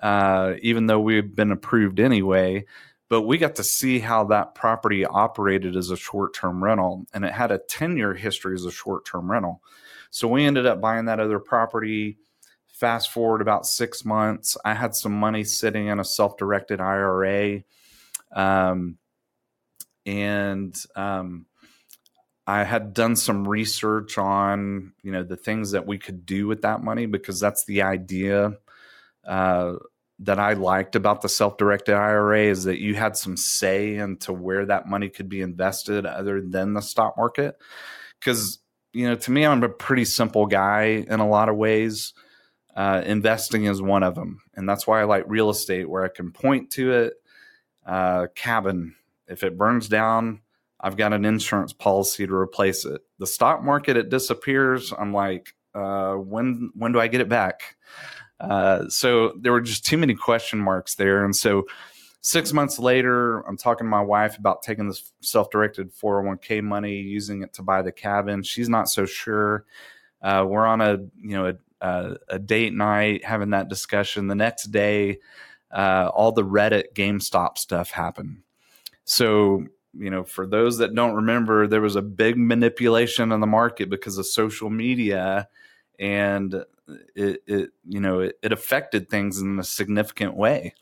uh, 0.01 0.53
even 0.61 0.87
though 0.87 0.99
we 0.99 1.15
had 1.15 1.35
been 1.35 1.51
approved 1.51 1.99
anyway 1.99 2.65
but 3.13 3.21
we 3.23 3.37
got 3.37 3.55
to 3.55 3.63
see 3.63 3.99
how 3.99 4.23
that 4.23 4.55
property 4.55 5.05
operated 5.05 5.75
as 5.75 5.91
a 5.91 5.95
short 5.95 6.33
term 6.33 6.63
rental 6.63 7.05
and 7.13 7.23
it 7.23 7.31
had 7.31 7.51
a 7.51 7.59
10 7.59 7.95
year 7.95 8.15
history 8.15 8.55
as 8.55 8.65
a 8.65 8.71
short 8.71 9.05
term 9.05 9.29
rental. 9.29 9.61
So 10.09 10.27
we 10.27 10.45
ended 10.45 10.65
up 10.65 10.81
buying 10.81 11.05
that 11.05 11.19
other 11.19 11.37
property. 11.37 12.17
Fast 12.69 13.11
forward 13.11 13.41
about 13.41 13.67
six 13.67 14.03
months, 14.03 14.57
I 14.65 14.73
had 14.73 14.95
some 14.95 15.13
money 15.13 15.43
sitting 15.43 15.87
in 15.87 15.99
a 15.99 16.03
self 16.03 16.37
directed 16.37 16.81
IRA. 16.81 17.63
Um, 18.33 18.97
and 20.05 20.75
um, 20.95 21.45
I 22.45 22.63
had 22.63 22.93
done 22.93 23.15
some 23.15 23.47
research 23.47 24.17
on, 24.17 24.93
you 25.01 25.11
know, 25.11 25.23
the 25.23 25.37
things 25.37 25.71
that 25.71 25.87
we 25.87 25.97
could 25.97 26.25
do 26.25 26.47
with 26.47 26.63
that 26.63 26.83
money 26.83 27.05
because 27.05 27.39
that's 27.39 27.65
the 27.65 27.83
idea 27.83 28.57
uh, 29.25 29.73
that 30.19 30.39
I 30.39 30.53
liked 30.53 30.95
about 30.95 31.21
the 31.21 31.29
self 31.29 31.57
directed 31.57 31.95
IRA 31.95 32.43
is 32.43 32.65
that 32.65 32.79
you 32.79 32.95
had 32.95 33.15
some 33.15 33.37
say 33.37 33.95
into 33.95 34.33
where 34.33 34.65
that 34.65 34.87
money 34.87 35.09
could 35.09 35.29
be 35.29 35.41
invested 35.41 36.05
other 36.05 36.41
than 36.41 36.73
the 36.73 36.81
stock 36.81 37.15
market. 37.17 37.55
Because, 38.19 38.59
you 38.91 39.07
know, 39.07 39.15
to 39.15 39.31
me, 39.31 39.45
I'm 39.45 39.63
a 39.63 39.69
pretty 39.69 40.05
simple 40.05 40.45
guy 40.45 41.05
in 41.07 41.19
a 41.19 41.27
lot 41.27 41.49
of 41.49 41.55
ways. 41.55 42.13
Uh, 42.75 43.01
investing 43.05 43.65
is 43.65 43.81
one 43.81 44.03
of 44.03 44.15
them. 44.15 44.41
And 44.55 44.67
that's 44.67 44.85
why 44.85 45.01
I 45.01 45.05
like 45.05 45.25
real 45.27 45.49
estate, 45.49 45.89
where 45.89 46.03
I 46.03 46.09
can 46.09 46.31
point 46.31 46.71
to 46.71 46.91
it. 46.91 47.13
Uh, 47.85 48.27
cabin, 48.35 48.95
if 49.27 49.43
it 49.43 49.57
burns 49.57 49.87
down, 49.87 50.41
I've 50.79 50.97
got 50.97 51.13
an 51.13 51.25
insurance 51.25 51.73
policy 51.73 52.27
to 52.27 52.33
replace 52.33 52.85
it. 52.85 53.01
The 53.19 53.27
stock 53.27 53.63
market, 53.63 53.97
it 53.97 54.09
disappears. 54.09 54.93
I'm 54.97 55.13
like, 55.13 55.53
uh, 55.73 56.15
when 56.15 56.71
when 56.75 56.91
do 56.91 56.99
I 56.99 57.07
get 57.07 57.21
it 57.21 57.29
back? 57.29 57.77
Uh, 58.39 58.89
so 58.89 59.33
there 59.39 59.53
were 59.53 59.61
just 59.61 59.85
too 59.85 59.97
many 59.97 60.13
question 60.13 60.59
marks 60.59 60.95
there, 60.95 61.23
and 61.23 61.35
so 61.35 61.65
six 62.21 62.51
months 62.51 62.79
later, 62.79 63.39
I'm 63.41 63.57
talking 63.57 63.85
to 63.85 63.89
my 63.89 64.01
wife 64.01 64.37
about 64.37 64.63
taking 64.63 64.87
this 64.87 65.13
self-directed 65.21 65.93
401k 65.93 66.63
money, 66.63 66.95
using 66.97 67.43
it 67.43 67.53
to 67.53 67.63
buy 67.63 67.81
the 67.81 67.91
cabin. 67.91 68.43
She's 68.43 68.69
not 68.69 68.89
so 68.89 69.05
sure. 69.05 69.65
Uh, 70.21 70.45
we're 70.47 70.65
on 70.65 70.81
a 70.81 70.97
you 71.21 71.37
know 71.37 71.47
a, 71.47 71.55
a, 71.85 72.17
a, 72.29 72.39
date 72.39 72.73
night 72.73 73.25
having 73.25 73.51
that 73.51 73.67
discussion. 73.67 74.27
The 74.27 74.35
next 74.35 74.67
day, 74.67 75.19
uh, 75.73 76.09
all 76.13 76.31
the 76.31 76.45
Reddit 76.45 76.93
GameStop 76.93 77.57
stuff 77.57 77.91
happened. 77.91 78.43
So 79.05 79.65
you 79.95 80.09
know, 80.09 80.23
for 80.23 80.47
those 80.47 80.79
that 80.79 80.95
don't 80.95 81.15
remember, 81.15 81.67
there 81.67 81.81
was 81.81 81.95
a 81.95 82.01
big 82.01 82.37
manipulation 82.37 83.31
in 83.31 83.39
the 83.39 83.47
market 83.47 83.89
because 83.89 84.17
of 84.17 84.25
social 84.25 84.69
media, 84.69 85.47
and 85.99 86.53
it, 87.15 87.43
it 87.45 87.69
you 87.87 87.99
know 87.99 88.19
it, 88.19 88.37
it 88.41 88.51
affected 88.51 89.09
things 89.09 89.39
in 89.39 89.59
a 89.59 89.63
significant 89.63 90.35
way 90.35 90.73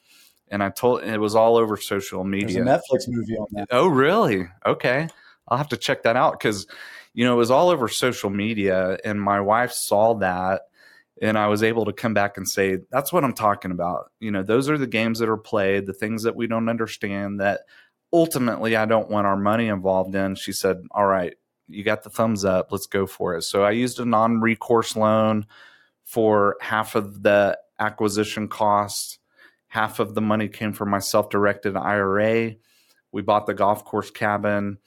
and 0.52 0.62
I 0.62 0.70
told 0.70 1.04
it 1.04 1.20
was 1.20 1.34
all 1.34 1.56
over 1.56 1.78
social 1.78 2.24
media. 2.24 2.64
There's 2.64 2.68
a 2.68 2.82
Netflix 2.96 3.08
movie 3.08 3.38
on 3.38 3.48
that. 3.54 3.70
Oh, 3.72 3.88
really? 3.88 4.48
Okay, 4.66 5.08
I'll 5.48 5.58
have 5.58 5.70
to 5.70 5.78
check 5.78 6.04
that 6.04 6.18
out 6.18 6.38
because 6.38 6.68
you 7.14 7.26
know 7.26 7.34
it 7.34 7.38
was 7.38 7.50
all 7.50 7.70
over 7.70 7.88
social 7.88 8.30
media, 8.30 9.00
and 9.04 9.20
my 9.20 9.40
wife 9.40 9.72
saw 9.72 10.16
that, 10.16 10.64
and 11.22 11.38
I 11.38 11.48
was 11.48 11.64
able 11.64 11.86
to 11.86 11.94
come 11.94 12.14
back 12.14 12.38
and 12.38 12.48
say 12.48 12.80
that's 12.92 13.14
what 13.14 13.24
I'm 13.24 13.34
talking 13.34 13.72
about. 13.72 14.12
You 14.20 14.32
know, 14.32 14.44
those 14.44 14.70
are 14.70 14.78
the 14.78 14.88
games 14.88 15.20
that 15.20 15.30
are 15.30 15.38
played, 15.38 15.86
the 15.86 15.94
things 15.94 16.24
that 16.24 16.36
we 16.36 16.48
don't 16.48 16.70
understand 16.70 17.40
that 17.40 17.62
ultimately 18.12 18.76
I 18.76 18.86
don't 18.86 19.10
want 19.10 19.28
our 19.28 19.38
money 19.38 19.68
involved 19.68 20.16
in. 20.16 20.36
She 20.36 20.52
said, 20.52 20.82
"All 20.92 21.06
right, 21.06 21.36
you 21.68 21.84
got 21.84 22.04
the 22.04 22.10
thumbs 22.10 22.44
up. 22.44 22.72
Let's 22.72 22.88
go 22.88 23.06
for 23.06 23.36
it." 23.36 23.44
So 23.44 23.64
I 23.64 23.72
used 23.72 24.00
a 24.00 24.06
non-recourse 24.06 24.96
loan 24.96 25.46
for 26.04 26.58
half 26.60 26.96
of 26.96 27.24
the 27.24 27.58
acquisition 27.80 28.48
cost 28.48 29.20
half 29.72 30.00
of 30.02 30.14
the 30.16 30.22
money 30.22 30.50
came 30.50 30.74
from 30.74 30.90
my 30.90 31.00
self-directed 31.00 31.78
IRA. 31.78 32.56
We 33.14 33.22
bought 33.22 33.46
the 33.46 33.54
golf 33.54 33.86
course 33.86 34.12
cabin. 34.12 34.80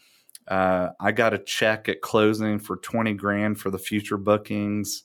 Uh, 0.46 0.90
I 1.00 1.10
got 1.10 1.32
a 1.32 1.38
check 1.38 1.88
at 1.88 2.02
closing 2.02 2.58
for 2.58 2.76
20 2.76 3.14
grand 3.14 3.58
for 3.58 3.70
the 3.70 3.78
future 3.78 4.18
bookings. 4.18 5.04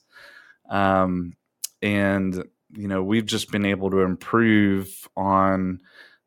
Um, 0.70 1.34
and, 1.82 2.44
you 2.72 2.88
know, 2.88 3.02
we've 3.02 3.26
just 3.26 3.50
been 3.50 3.66
able 3.66 3.90
to 3.90 3.98
improve 3.98 5.08
on 5.16 5.80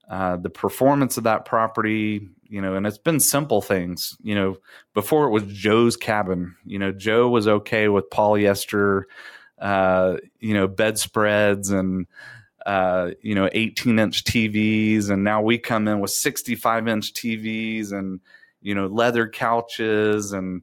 uh, 0.10 0.38
the 0.38 0.50
performance 0.50 1.18
of 1.18 1.24
that 1.24 1.46
property, 1.46 2.28
you 2.44 2.62
know, 2.62 2.76
and 2.76 2.86
it's 2.86 2.98
been 3.00 3.20
simple 3.20 3.62
things. 3.62 4.16
You 4.22 4.36
know, 4.36 4.58
before 4.94 5.26
it 5.26 5.32
was 5.32 5.46
Joe's 5.46 5.98
cabin, 5.98 6.56
you 6.66 6.78
know, 6.78 6.92
Joe 6.92 7.30
was 7.30 7.48
okay 7.48 7.88
with 7.88 8.10
polyester, 8.12 9.04
uh, 9.60 10.18
you 10.40 10.54
know, 10.54 10.68
bedspreads 10.68 11.72
and, 11.72 12.06
uh, 12.66 13.12
you 13.22 13.36
know, 13.36 13.50
18 13.52 13.98
inch 13.98 14.24
TVs, 14.24 15.10
and 15.10 15.24
now 15.24 15.42
we 15.42 15.58
come 15.58 15.88
in 15.88 16.00
with 16.00 16.12
65 16.12 16.88
inch 16.88 17.14
TVs 17.14 17.92
and 17.92 18.20
you 18.62 18.74
know 18.74 18.88
leather 18.88 19.28
couches, 19.28 20.32
and 20.32 20.62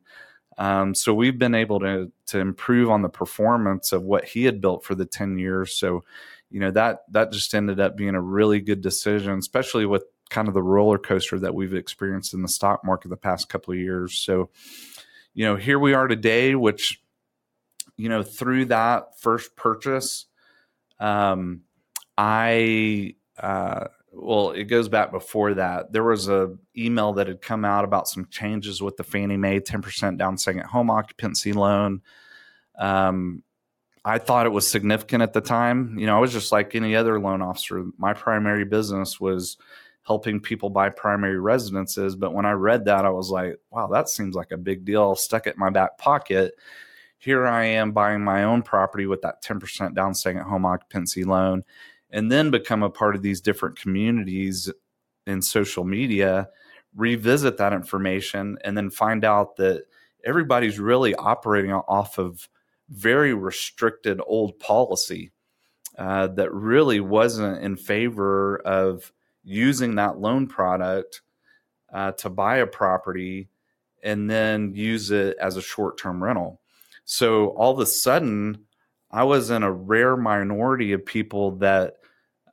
um, 0.60 0.94
so 0.94 1.14
we've 1.14 1.38
been 1.38 1.54
able 1.54 1.80
to 1.80 2.12
to 2.26 2.38
improve 2.38 2.90
on 2.90 3.00
the 3.00 3.08
performance 3.08 3.92
of 3.92 4.02
what 4.02 4.26
he 4.26 4.44
had 4.44 4.60
built 4.60 4.84
for 4.84 4.94
the 4.94 5.06
10 5.06 5.38
years. 5.38 5.72
So, 5.72 6.04
you 6.50 6.60
know 6.60 6.70
that 6.72 7.04
that 7.12 7.32
just 7.32 7.54
ended 7.54 7.80
up 7.80 7.96
being 7.96 8.14
a 8.14 8.20
really 8.20 8.60
good 8.60 8.82
decision, 8.82 9.38
especially 9.38 9.86
with 9.86 10.04
kind 10.28 10.48
of 10.48 10.54
the 10.54 10.62
roller 10.62 10.98
coaster 10.98 11.38
that 11.38 11.54
we've 11.54 11.74
experienced 11.74 12.34
in 12.34 12.42
the 12.42 12.48
stock 12.48 12.84
market 12.84 13.08
the 13.08 13.16
past 13.16 13.48
couple 13.48 13.72
of 13.72 13.80
years. 13.80 14.18
So, 14.18 14.50
you 15.32 15.44
know, 15.46 15.56
here 15.56 15.78
we 15.78 15.94
are 15.94 16.06
today, 16.06 16.54
which 16.54 17.00
you 17.96 18.10
know 18.10 18.22
through 18.22 18.66
that 18.66 19.18
first 19.18 19.56
purchase. 19.56 20.26
Um, 20.98 21.62
I 22.18 23.14
uh, 23.38 23.86
well, 24.12 24.50
it 24.50 24.64
goes 24.64 24.88
back 24.88 25.12
before 25.12 25.54
that. 25.54 25.92
There 25.92 26.04
was 26.04 26.28
a 26.28 26.56
email 26.76 27.12
that 27.14 27.28
had 27.28 27.40
come 27.40 27.64
out 27.64 27.84
about 27.84 28.08
some 28.08 28.26
changes 28.30 28.82
with 28.82 28.96
the 28.96 29.04
Fannie 29.04 29.36
Mae 29.36 29.60
10% 29.60 30.18
down 30.18 30.36
second 30.36 30.64
home 30.64 30.90
occupancy 30.90 31.52
loan. 31.52 32.02
Um, 32.78 33.42
I 34.04 34.18
thought 34.18 34.46
it 34.46 34.50
was 34.50 34.68
significant 34.68 35.22
at 35.22 35.32
the 35.32 35.40
time. 35.40 35.98
You 35.98 36.06
know, 36.06 36.16
I 36.16 36.20
was 36.20 36.32
just 36.32 36.52
like 36.52 36.74
any 36.74 36.96
other 36.96 37.20
loan 37.20 37.42
officer. 37.42 37.84
My 37.98 38.14
primary 38.14 38.64
business 38.64 39.20
was 39.20 39.58
helping 40.02 40.40
people 40.40 40.70
buy 40.70 40.88
primary 40.88 41.38
residences. 41.38 42.16
But 42.16 42.32
when 42.32 42.46
I 42.46 42.52
read 42.52 42.86
that, 42.86 43.04
I 43.04 43.10
was 43.10 43.30
like, 43.30 43.58
wow, 43.70 43.86
that 43.88 44.08
seems 44.08 44.34
like 44.34 44.50
a 44.50 44.56
big 44.56 44.84
deal. 44.84 45.14
Stuck 45.14 45.46
it 45.46 45.54
in 45.54 45.60
my 45.60 45.70
back 45.70 45.98
pocket. 45.98 46.54
Here 47.18 47.46
I 47.46 47.64
am 47.66 47.92
buying 47.92 48.24
my 48.24 48.44
own 48.44 48.62
property 48.62 49.06
with 49.06 49.20
that 49.22 49.42
10% 49.42 49.94
down 49.94 50.14
second 50.14 50.42
home 50.42 50.64
occupancy 50.64 51.22
loan 51.24 51.62
and 52.12 52.30
then 52.30 52.50
become 52.50 52.82
a 52.82 52.90
part 52.90 53.14
of 53.14 53.22
these 53.22 53.40
different 53.40 53.78
communities 53.78 54.70
in 55.26 55.42
social 55.42 55.84
media, 55.84 56.48
revisit 56.94 57.56
that 57.58 57.72
information, 57.72 58.58
and 58.64 58.76
then 58.76 58.90
find 58.90 59.24
out 59.24 59.56
that 59.56 59.84
everybody's 60.24 60.78
really 60.78 61.14
operating 61.14 61.72
off 61.72 62.18
of 62.18 62.48
very 62.88 63.32
restricted 63.32 64.20
old 64.26 64.58
policy 64.58 65.30
uh, 65.98 66.26
that 66.28 66.52
really 66.52 67.00
wasn't 67.00 67.62
in 67.62 67.76
favor 67.76 68.58
of 68.58 69.12
using 69.44 69.94
that 69.94 70.18
loan 70.18 70.46
product 70.46 71.22
uh, 71.92 72.12
to 72.12 72.28
buy 72.28 72.56
a 72.56 72.66
property 72.66 73.48
and 74.02 74.28
then 74.28 74.74
use 74.74 75.10
it 75.10 75.36
as 75.40 75.56
a 75.56 75.62
short 75.62 75.98
term 75.98 76.22
rental. 76.22 76.60
So 77.04 77.48
all 77.48 77.72
of 77.72 77.80
a 77.80 77.86
sudden, 77.86 78.66
I 79.10 79.24
was 79.24 79.50
in 79.50 79.62
a 79.62 79.72
rare 79.72 80.16
minority 80.16 80.92
of 80.92 81.04
people 81.04 81.52
that 81.56 81.96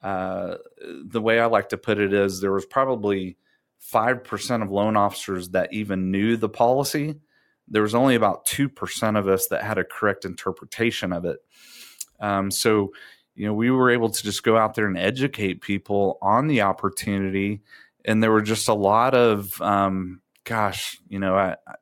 uh, 0.08 0.58
the 0.80 1.20
way 1.20 1.38
I 1.38 1.48
like 1.48 1.70
to 1.70 1.78
put 1.78 2.00
it 2.00 2.14
is 2.14 2.40
there 2.40 2.54
was 2.54 2.66
probably 2.66 3.36
5% 3.92 4.64
of 4.64 4.72
loan 4.72 4.96
officers 4.96 5.50
that 5.50 5.74
even 5.74 6.12
knew 6.12 6.38
the 6.38 6.48
policy. 6.48 7.16
There 7.68 7.82
was 7.82 7.94
only 7.94 8.16
about 8.16 8.46
2% 8.46 9.20
of 9.20 9.28
us 9.28 9.48
that 9.48 9.66
had 9.66 9.78
a 9.78 9.84
correct 9.84 10.24
interpretation 10.24 11.12
of 11.12 11.26
it. 11.26 11.40
Um, 12.22 12.52
so, 12.52 12.94
you 13.36 13.48
know, 13.48 13.54
we 13.54 13.70
were 13.70 13.92
able 13.92 14.10
to 14.10 14.24
just 14.24 14.44
go 14.44 14.56
out 14.56 14.76
there 14.76 14.88
and 14.88 14.98
educate 14.98 15.60
people 15.60 16.18
on 16.22 16.48
the 16.48 16.62
opportunity. 16.62 17.62
And 18.06 18.24
there 18.24 18.32
were 18.32 18.42
just 18.42 18.70
a 18.70 18.74
lot 18.74 19.14
of, 19.14 19.62
um, 19.62 20.22
gosh, 20.46 21.02
you 21.10 21.20
know, 21.20 21.36
I, 21.36 21.58
I, 21.68 21.76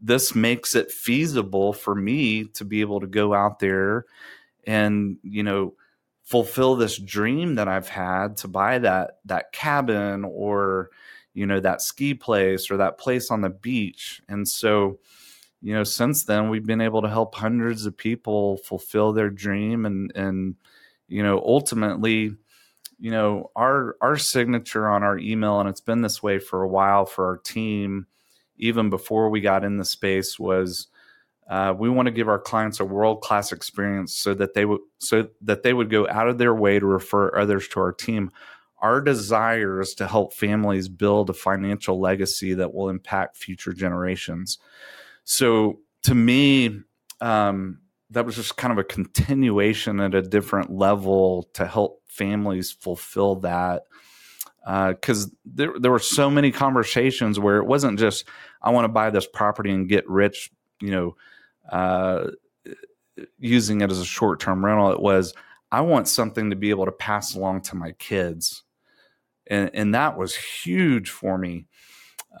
this 0.00 0.34
makes 0.34 0.74
it 0.74 0.90
feasible 0.90 1.74
for 1.74 1.94
me 1.94 2.44
to 2.54 2.64
be 2.64 2.80
able 2.80 3.00
to 3.00 3.06
go 3.06 3.34
out 3.34 3.58
there 3.58 4.06
and, 4.66 5.18
you 5.22 5.42
know, 5.42 5.74
fulfill 6.30 6.76
this 6.76 6.96
dream 6.96 7.56
that 7.56 7.66
I've 7.66 7.88
had 7.88 8.36
to 8.38 8.48
buy 8.48 8.78
that 8.78 9.18
that 9.24 9.50
cabin 9.50 10.24
or 10.24 10.90
you 11.34 11.44
know 11.44 11.58
that 11.58 11.82
ski 11.82 12.14
place 12.14 12.70
or 12.70 12.76
that 12.76 12.98
place 12.98 13.32
on 13.32 13.40
the 13.40 13.50
beach. 13.50 14.22
And 14.28 14.46
so, 14.46 15.00
you 15.60 15.74
know, 15.74 15.82
since 15.82 16.24
then 16.24 16.48
we've 16.48 16.64
been 16.64 16.80
able 16.80 17.02
to 17.02 17.08
help 17.08 17.34
hundreds 17.34 17.84
of 17.84 17.96
people 17.96 18.58
fulfill 18.58 19.12
their 19.12 19.28
dream 19.28 19.84
and 19.84 20.12
and 20.14 20.54
you 21.08 21.24
know, 21.24 21.42
ultimately, 21.44 22.36
you 23.00 23.10
know, 23.10 23.50
our 23.56 23.96
our 24.00 24.16
signature 24.16 24.88
on 24.88 25.02
our 25.02 25.18
email 25.18 25.58
and 25.58 25.68
it's 25.68 25.80
been 25.80 26.02
this 26.02 26.22
way 26.22 26.38
for 26.38 26.62
a 26.62 26.68
while 26.68 27.06
for 27.06 27.26
our 27.26 27.38
team 27.38 28.06
even 28.56 28.88
before 28.88 29.30
we 29.30 29.40
got 29.40 29.64
in 29.64 29.78
the 29.78 29.84
space 29.84 30.38
was 30.38 30.86
uh, 31.50 31.74
we 31.76 31.90
want 31.90 32.06
to 32.06 32.12
give 32.12 32.28
our 32.28 32.38
clients 32.38 32.78
a 32.78 32.84
world 32.84 33.22
class 33.22 33.50
experience 33.50 34.14
so 34.14 34.32
that 34.32 34.54
they 34.54 34.64
would 34.64 34.80
so 34.98 35.26
that 35.42 35.64
they 35.64 35.74
would 35.74 35.90
go 35.90 36.08
out 36.08 36.28
of 36.28 36.38
their 36.38 36.54
way 36.54 36.78
to 36.78 36.86
refer 36.86 37.36
others 37.36 37.66
to 37.66 37.80
our 37.80 37.92
team. 37.92 38.30
Our 38.78 39.00
desire 39.00 39.80
is 39.80 39.94
to 39.94 40.06
help 40.06 40.32
families 40.32 40.88
build 40.88 41.28
a 41.28 41.34
financial 41.34 42.00
legacy 42.00 42.54
that 42.54 42.72
will 42.72 42.88
impact 42.88 43.36
future 43.36 43.72
generations. 43.72 44.58
So 45.24 45.80
to 46.04 46.14
me, 46.14 46.80
um, 47.20 47.80
that 48.10 48.24
was 48.24 48.36
just 48.36 48.56
kind 48.56 48.70
of 48.72 48.78
a 48.78 48.84
continuation 48.84 49.98
at 49.98 50.14
a 50.14 50.22
different 50.22 50.70
level 50.70 51.48
to 51.54 51.66
help 51.66 52.00
families 52.06 52.70
fulfill 52.70 53.36
that 53.40 53.82
because 54.64 55.26
uh, 55.26 55.30
there 55.44 55.72
there 55.80 55.90
were 55.90 55.98
so 55.98 56.30
many 56.30 56.52
conversations 56.52 57.40
where 57.40 57.56
it 57.56 57.66
wasn't 57.66 57.98
just 57.98 58.24
I 58.62 58.70
want 58.70 58.84
to 58.84 58.88
buy 58.88 59.10
this 59.10 59.26
property 59.26 59.72
and 59.72 59.88
get 59.88 60.08
rich, 60.08 60.52
you 60.80 60.92
know, 60.92 61.16
uh, 61.70 62.30
using 63.38 63.80
it 63.80 63.90
as 63.90 63.98
a 63.98 64.04
short 64.04 64.40
term 64.40 64.64
rental. 64.64 64.92
It 64.92 65.00
was, 65.00 65.34
I 65.72 65.80
want 65.82 66.08
something 66.08 66.50
to 66.50 66.56
be 66.56 66.70
able 66.70 66.86
to 66.86 66.92
pass 66.92 67.34
along 67.34 67.62
to 67.62 67.76
my 67.76 67.92
kids. 67.92 68.62
And, 69.46 69.70
and 69.74 69.94
that 69.94 70.18
was 70.18 70.34
huge 70.34 71.10
for 71.10 71.36
me. 71.38 71.66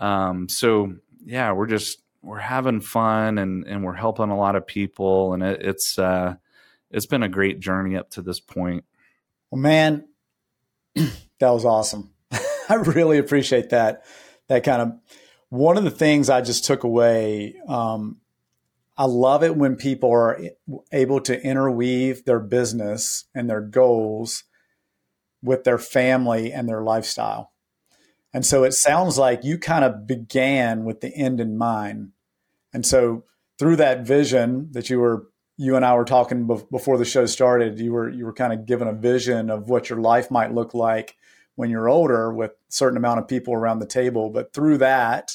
Um, 0.00 0.48
so, 0.48 0.94
yeah, 1.24 1.52
we're 1.52 1.66
just, 1.66 2.02
we're 2.22 2.38
having 2.38 2.80
fun 2.80 3.38
and, 3.38 3.66
and 3.66 3.84
we're 3.84 3.94
helping 3.94 4.30
a 4.30 4.38
lot 4.38 4.56
of 4.56 4.66
people. 4.66 5.32
And 5.32 5.42
it, 5.42 5.62
it's, 5.62 5.98
uh, 5.98 6.36
it's 6.90 7.06
been 7.06 7.22
a 7.22 7.28
great 7.28 7.60
journey 7.60 7.96
up 7.96 8.10
to 8.10 8.22
this 8.22 8.40
point. 8.40 8.84
Well, 9.50 9.60
man, 9.60 10.06
that 10.94 11.12
was 11.50 11.64
awesome. 11.64 12.12
I 12.68 12.74
really 12.74 13.18
appreciate 13.18 13.70
that. 13.70 14.04
That 14.48 14.64
kind 14.64 14.82
of 14.82 14.92
one 15.48 15.76
of 15.76 15.84
the 15.84 15.90
things 15.90 16.30
I 16.30 16.40
just 16.40 16.64
took 16.64 16.84
away. 16.84 17.56
Um, 17.68 18.19
I 18.96 19.04
love 19.04 19.42
it 19.42 19.56
when 19.56 19.76
people 19.76 20.10
are 20.10 20.38
able 20.92 21.20
to 21.22 21.42
interweave 21.42 22.24
their 22.24 22.40
business 22.40 23.24
and 23.34 23.48
their 23.48 23.60
goals 23.60 24.44
with 25.42 25.64
their 25.64 25.78
family 25.78 26.52
and 26.52 26.68
their 26.68 26.82
lifestyle. 26.82 27.52
And 28.32 28.44
so 28.44 28.64
it 28.64 28.72
sounds 28.72 29.18
like 29.18 29.42
you 29.42 29.58
kind 29.58 29.84
of 29.84 30.06
began 30.06 30.84
with 30.84 31.00
the 31.00 31.14
end 31.14 31.40
in 31.40 31.56
mind. 31.56 32.10
And 32.72 32.84
so 32.86 33.24
through 33.58 33.76
that 33.76 34.06
vision 34.06 34.68
that 34.72 34.90
you 34.90 35.00
were 35.00 35.26
you 35.56 35.76
and 35.76 35.84
I 35.84 35.94
were 35.94 36.06
talking 36.06 36.46
before 36.46 36.96
the 36.96 37.04
show 37.04 37.26
started, 37.26 37.78
you 37.78 37.92
were 37.92 38.08
you 38.08 38.24
were 38.24 38.32
kind 38.32 38.52
of 38.52 38.64
given 38.64 38.88
a 38.88 38.94
vision 38.94 39.50
of 39.50 39.68
what 39.68 39.90
your 39.90 40.00
life 40.00 40.30
might 40.30 40.54
look 40.54 40.72
like 40.72 41.16
when 41.56 41.68
you're 41.68 41.88
older 41.88 42.32
with 42.32 42.52
a 42.52 42.54
certain 42.70 42.96
amount 42.96 43.20
of 43.20 43.28
people 43.28 43.52
around 43.52 43.80
the 43.80 43.86
table. 43.86 44.30
But 44.30 44.54
through 44.54 44.78
that, 44.78 45.32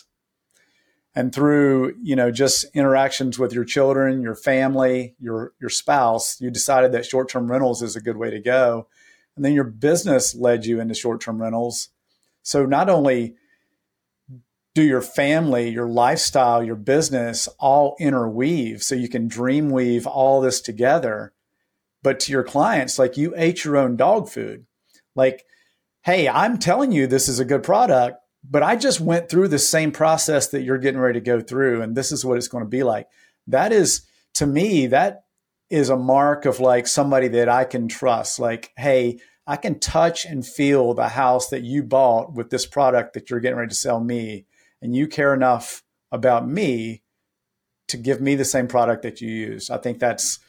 and 1.15 1.33
through 1.33 1.95
you 2.01 2.15
know 2.15 2.29
just 2.29 2.65
interactions 2.73 3.39
with 3.39 3.53
your 3.53 3.63
children, 3.63 4.21
your 4.21 4.35
family, 4.35 5.15
your 5.19 5.53
your 5.59 5.69
spouse, 5.69 6.39
you 6.41 6.51
decided 6.51 6.91
that 6.91 7.05
short 7.05 7.29
term 7.29 7.51
rentals 7.51 7.81
is 7.81 7.95
a 7.95 8.01
good 8.01 8.17
way 8.17 8.29
to 8.29 8.39
go. 8.39 8.87
And 9.35 9.43
then 9.43 9.53
your 9.53 9.65
business 9.65 10.35
led 10.35 10.65
you 10.65 10.79
into 10.79 10.93
short 10.93 11.21
term 11.21 11.41
rentals. 11.41 11.89
So 12.43 12.65
not 12.65 12.89
only 12.89 13.35
do 14.75 14.83
your 14.83 15.01
family, 15.01 15.69
your 15.69 15.87
lifestyle, 15.87 16.61
your 16.61 16.75
business 16.75 17.47
all 17.59 17.95
interweave 17.97 18.83
so 18.83 18.93
you 18.93 19.07
can 19.07 19.27
dream 19.27 19.69
weave 19.69 20.05
all 20.05 20.41
this 20.41 20.59
together. 20.59 21.33
But 22.03 22.19
to 22.21 22.31
your 22.31 22.43
clients, 22.43 22.99
like 22.99 23.17
you 23.17 23.33
ate 23.37 23.63
your 23.63 23.77
own 23.77 23.95
dog 23.95 24.29
food. 24.29 24.65
Like, 25.15 25.45
hey, 26.01 26.27
I'm 26.27 26.59
telling 26.59 26.91
you 26.91 27.07
this 27.07 27.29
is 27.29 27.39
a 27.39 27.45
good 27.45 27.63
product, 27.63 28.19
but 28.49 28.63
I 28.63 28.75
just 28.75 28.99
went 28.99 29.29
through 29.29 29.47
the 29.47 29.59
same 29.59 29.91
process 29.91 30.49
that 30.49 30.61
you're 30.61 30.77
getting 30.77 30.99
ready 30.99 31.19
to 31.19 31.25
go 31.25 31.41
through. 31.41 31.81
And 31.81 31.95
this 31.95 32.11
is 32.11 32.23
what 32.23 32.37
it's 32.37 32.47
going 32.47 32.63
to 32.63 32.69
be 32.69 32.83
like. 32.83 33.07
That 33.47 33.71
is, 33.71 34.01
to 34.35 34.45
me, 34.45 34.87
that 34.87 35.23
is 35.69 35.89
a 35.89 35.97
mark 35.97 36.45
of 36.45 36.59
like 36.59 36.87
somebody 36.87 37.27
that 37.29 37.49
I 37.49 37.63
can 37.63 37.87
trust. 37.87 38.39
Like, 38.39 38.71
hey, 38.77 39.19
I 39.47 39.55
can 39.57 39.79
touch 39.79 40.25
and 40.25 40.45
feel 40.45 40.93
the 40.93 41.09
house 41.09 41.49
that 41.49 41.63
you 41.63 41.83
bought 41.83 42.33
with 42.33 42.49
this 42.49 42.65
product 42.65 43.13
that 43.13 43.29
you're 43.29 43.39
getting 43.39 43.57
ready 43.57 43.69
to 43.69 43.75
sell 43.75 43.99
me 43.99 44.45
and 44.81 44.95
you 44.95 45.07
care 45.07 45.33
enough 45.33 45.83
about 46.11 46.47
me 46.47 47.03
to 47.87 47.97
give 47.97 48.21
me 48.21 48.35
the 48.35 48.45
same 48.45 48.67
product 48.67 49.03
that 49.03 49.21
you 49.21 49.29
use. 49.29 49.69
I 49.69 49.77
think 49.77 49.99
that's 49.99 50.39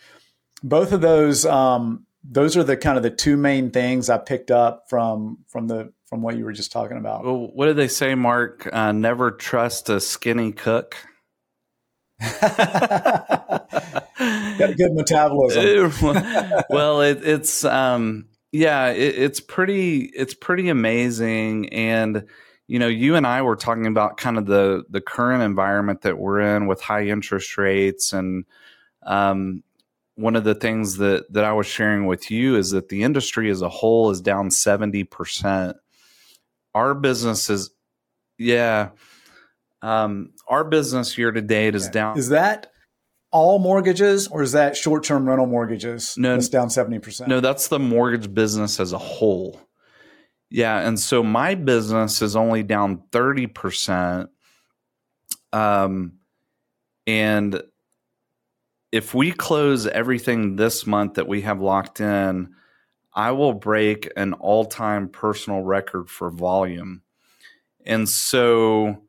both 0.62 0.92
of 0.92 1.00
those. 1.00 1.44
Um, 1.44 2.06
those 2.24 2.56
are 2.56 2.64
the 2.64 2.76
kind 2.76 2.96
of 2.96 3.02
the 3.02 3.10
two 3.10 3.36
main 3.36 3.70
things 3.70 4.10
I 4.10 4.18
picked 4.18 4.50
up 4.50 4.84
from 4.88 5.38
from 5.46 5.68
the 5.68 5.92
from 6.06 6.22
what 6.22 6.36
you 6.36 6.44
were 6.44 6.52
just 6.52 6.72
talking 6.72 6.96
about. 6.96 7.24
Well, 7.24 7.50
what 7.52 7.66
did 7.66 7.76
they 7.76 7.88
say, 7.88 8.14
Mark? 8.14 8.68
Uh, 8.72 8.92
never 8.92 9.30
trust 9.30 9.88
a 9.88 10.00
skinny 10.00 10.52
cook. 10.52 10.96
Got 12.20 12.40
a 14.70 14.74
good 14.76 14.94
metabolism. 14.94 15.92
well, 16.70 17.02
it, 17.02 17.20
it's 17.22 17.64
um, 17.64 18.26
yeah, 18.52 18.88
it, 18.88 19.18
it's 19.18 19.40
pretty 19.40 20.10
it's 20.14 20.34
pretty 20.34 20.68
amazing, 20.68 21.68
and 21.70 22.24
you 22.68 22.78
know, 22.78 22.88
you 22.88 23.16
and 23.16 23.26
I 23.26 23.42
were 23.42 23.56
talking 23.56 23.86
about 23.86 24.16
kind 24.16 24.38
of 24.38 24.46
the 24.46 24.84
the 24.88 25.00
current 25.00 25.42
environment 25.42 26.02
that 26.02 26.18
we're 26.18 26.40
in 26.40 26.66
with 26.66 26.80
high 26.80 27.06
interest 27.06 27.58
rates, 27.58 28.12
and 28.12 28.46
um, 29.02 29.62
one 30.14 30.36
of 30.36 30.44
the 30.44 30.54
things 30.54 30.96
that 30.96 31.30
that 31.32 31.44
I 31.44 31.52
was 31.52 31.66
sharing 31.66 32.06
with 32.06 32.30
you 32.30 32.56
is 32.56 32.70
that 32.70 32.88
the 32.88 33.02
industry 33.02 33.50
as 33.50 33.60
a 33.60 33.68
whole 33.68 34.10
is 34.10 34.22
down 34.22 34.50
seventy 34.50 35.04
percent. 35.04 35.76
Our 36.76 36.94
business 36.94 37.48
is, 37.48 37.70
yeah, 38.36 38.90
um, 39.80 40.32
our 40.46 40.62
business 40.62 41.16
year 41.16 41.32
to 41.32 41.40
date 41.40 41.74
is 41.74 41.88
down. 41.88 42.18
Is 42.18 42.28
that 42.28 42.70
all 43.32 43.58
mortgages, 43.58 44.28
or 44.28 44.42
is 44.42 44.52
that 44.52 44.76
short 44.76 45.02
term 45.02 45.26
rental 45.26 45.46
mortgages? 45.46 46.18
No, 46.18 46.34
it's 46.34 46.50
down 46.50 46.68
seventy 46.68 46.98
percent. 46.98 47.30
No, 47.30 47.40
that's 47.40 47.68
the 47.68 47.78
mortgage 47.78 48.32
business 48.34 48.78
as 48.78 48.92
a 48.92 48.98
whole. 48.98 49.58
Yeah, 50.50 50.78
and 50.86 51.00
so 51.00 51.22
my 51.22 51.54
business 51.54 52.20
is 52.20 52.36
only 52.36 52.62
down 52.62 53.04
30%. 53.10 54.28
Um 55.54 56.18
and 57.06 57.62
if 58.92 59.14
we 59.14 59.32
close 59.32 59.86
everything 59.86 60.56
this 60.56 60.86
month 60.86 61.14
that 61.14 61.26
we 61.26 61.40
have 61.40 61.60
locked 61.60 62.00
in, 62.00 62.54
I 63.16 63.32
will 63.32 63.54
break 63.54 64.08
an 64.16 64.34
all-time 64.34 65.08
personal 65.08 65.62
record 65.62 66.08
for 66.08 66.30
volume. 66.30 67.02
And 67.84 68.08
so 68.08 69.02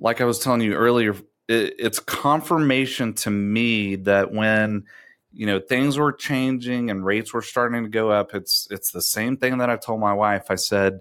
like 0.00 0.20
I 0.20 0.24
was 0.24 0.38
telling 0.40 0.60
you 0.60 0.74
earlier, 0.74 1.14
it, 1.48 1.74
it's 1.78 2.00
confirmation 2.00 3.14
to 3.14 3.30
me 3.30 3.96
that 3.96 4.32
when 4.32 4.84
you 5.32 5.46
know 5.46 5.58
things 5.58 5.98
were 5.98 6.12
changing 6.12 6.90
and 6.90 7.04
rates 7.04 7.32
were 7.32 7.42
starting 7.42 7.82
to 7.82 7.88
go 7.88 8.10
up 8.10 8.34
it's 8.34 8.68
it's 8.70 8.92
the 8.92 9.02
same 9.02 9.36
thing 9.36 9.58
that 9.58 9.68
i 9.68 9.76
told 9.76 9.98
my 9.98 10.12
wife 10.12 10.44
i 10.48 10.54
said 10.54 11.00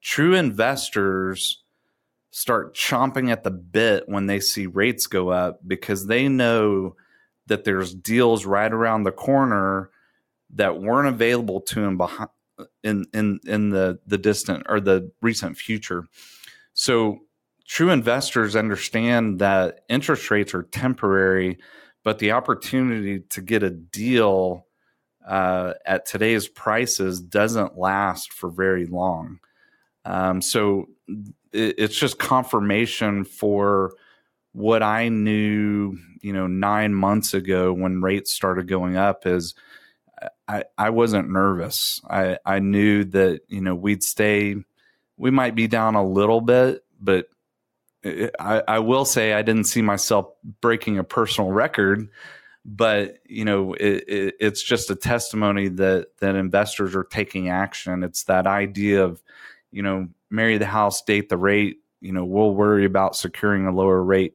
true 0.00 0.34
investors 0.34 1.62
start 2.30 2.74
chomping 2.74 3.30
at 3.30 3.44
the 3.44 3.50
bit 3.50 4.08
when 4.08 4.26
they 4.26 4.40
see 4.40 4.66
rates 4.66 5.06
go 5.06 5.28
up 5.28 5.60
because 5.66 6.06
they 6.06 6.28
know 6.28 6.96
that 7.46 7.64
there's 7.64 7.94
deals 7.94 8.46
right 8.46 8.72
around 8.72 9.02
the 9.02 9.12
corner 9.12 9.90
that 10.54 10.80
weren't 10.80 11.08
available 11.08 11.60
to 11.60 11.82
him 11.82 11.96
behind 11.96 12.30
in 12.82 13.04
in 13.12 13.40
in 13.44 13.70
the 13.70 13.98
the 14.06 14.18
distant 14.18 14.64
or 14.68 14.80
the 14.80 15.10
recent 15.20 15.56
future 15.56 16.04
so 16.72 17.18
true 17.66 17.90
investors 17.90 18.54
understand 18.54 19.40
that 19.40 19.80
interest 19.88 20.30
rates 20.30 20.54
are 20.54 20.62
temporary 20.62 21.58
but 22.04 22.18
the 22.18 22.32
opportunity 22.32 23.20
to 23.30 23.40
get 23.40 23.62
a 23.62 23.70
deal 23.70 24.66
uh, 25.26 25.72
at 25.86 26.06
today's 26.06 26.46
prices 26.46 27.20
doesn't 27.20 27.78
last 27.78 28.32
for 28.32 28.50
very 28.50 28.86
long. 28.86 29.40
Um, 30.04 30.42
so 30.42 30.86
it, 31.52 31.74
it's 31.78 31.98
just 31.98 32.18
confirmation 32.18 33.24
for 33.24 33.94
what 34.52 34.82
I 34.82 35.08
knew, 35.08 35.96
you 36.20 36.32
know, 36.32 36.46
nine 36.46 36.94
months 36.94 37.32
ago 37.34 37.72
when 37.72 38.02
rates 38.02 38.32
started 38.32 38.68
going 38.68 38.96
up 38.96 39.26
is 39.26 39.54
I, 40.46 40.64
I 40.76 40.90
wasn't 40.90 41.30
nervous. 41.30 42.00
I, 42.08 42.38
I 42.44 42.58
knew 42.58 43.04
that, 43.04 43.40
you 43.48 43.60
know, 43.60 43.74
we'd 43.74 44.02
stay, 44.02 44.56
we 45.16 45.30
might 45.30 45.54
be 45.54 45.66
down 45.66 45.94
a 45.94 46.04
little 46.04 46.40
bit, 46.40 46.84
but 47.00 47.28
I, 48.04 48.62
I, 48.68 48.78
will 48.80 49.04
say 49.04 49.32
I 49.32 49.42
didn't 49.42 49.64
see 49.64 49.80
myself 49.80 50.28
breaking 50.60 50.98
a 50.98 51.04
personal 51.04 51.50
record, 51.50 52.08
but 52.64 53.18
you 53.26 53.44
know 53.44 53.74
it, 53.74 54.04
it, 54.08 54.34
it's 54.40 54.62
just 54.62 54.90
a 54.90 54.96
testimony 54.96 55.68
that 55.68 56.08
that 56.18 56.34
investors 56.34 56.94
are 56.94 57.04
taking 57.04 57.48
action. 57.48 58.02
It's 58.02 58.24
that 58.24 58.46
idea 58.46 59.04
of 59.04 59.22
you 59.70 59.82
know 59.82 60.08
marry 60.30 60.58
the 60.58 60.66
house, 60.66 61.02
date 61.02 61.28
the 61.28 61.36
rate. 61.36 61.78
You 62.00 62.12
know 62.12 62.24
we'll 62.24 62.54
worry 62.54 62.84
about 62.84 63.16
securing 63.16 63.66
a 63.66 63.72
lower 63.72 64.02
rate 64.02 64.34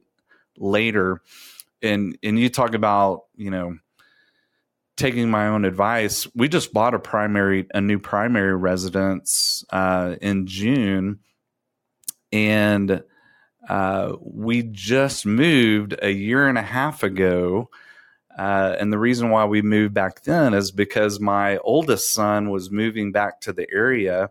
later, 0.58 1.22
and 1.82 2.16
and 2.22 2.38
you 2.38 2.48
talk 2.48 2.74
about 2.74 3.24
you 3.36 3.50
know 3.50 3.78
taking 5.00 5.30
my 5.30 5.48
own 5.48 5.64
advice. 5.64 6.28
We 6.34 6.48
just 6.48 6.72
bought 6.72 6.94
a 6.94 6.98
primary 6.98 7.66
a 7.72 7.80
new 7.80 7.98
primary 7.98 8.54
residence 8.54 9.64
uh, 9.70 10.16
in 10.20 10.46
June, 10.46 11.20
and 12.30 13.02
uh, 13.68 14.12
we 14.20 14.62
just 14.62 15.26
moved 15.26 15.96
a 16.02 16.10
year 16.10 16.46
and 16.46 16.58
a 16.58 16.62
half 16.62 17.02
ago. 17.02 17.70
Uh, 18.38 18.76
and 18.78 18.92
the 18.92 18.98
reason 18.98 19.30
why 19.30 19.44
we 19.44 19.60
moved 19.60 19.92
back 19.92 20.22
then 20.22 20.54
is 20.54 20.70
because 20.70 21.18
my 21.18 21.58
oldest 21.58 22.12
son 22.12 22.50
was 22.50 22.70
moving 22.70 23.10
back 23.10 23.40
to 23.40 23.52
the 23.52 23.66
area 23.72 24.30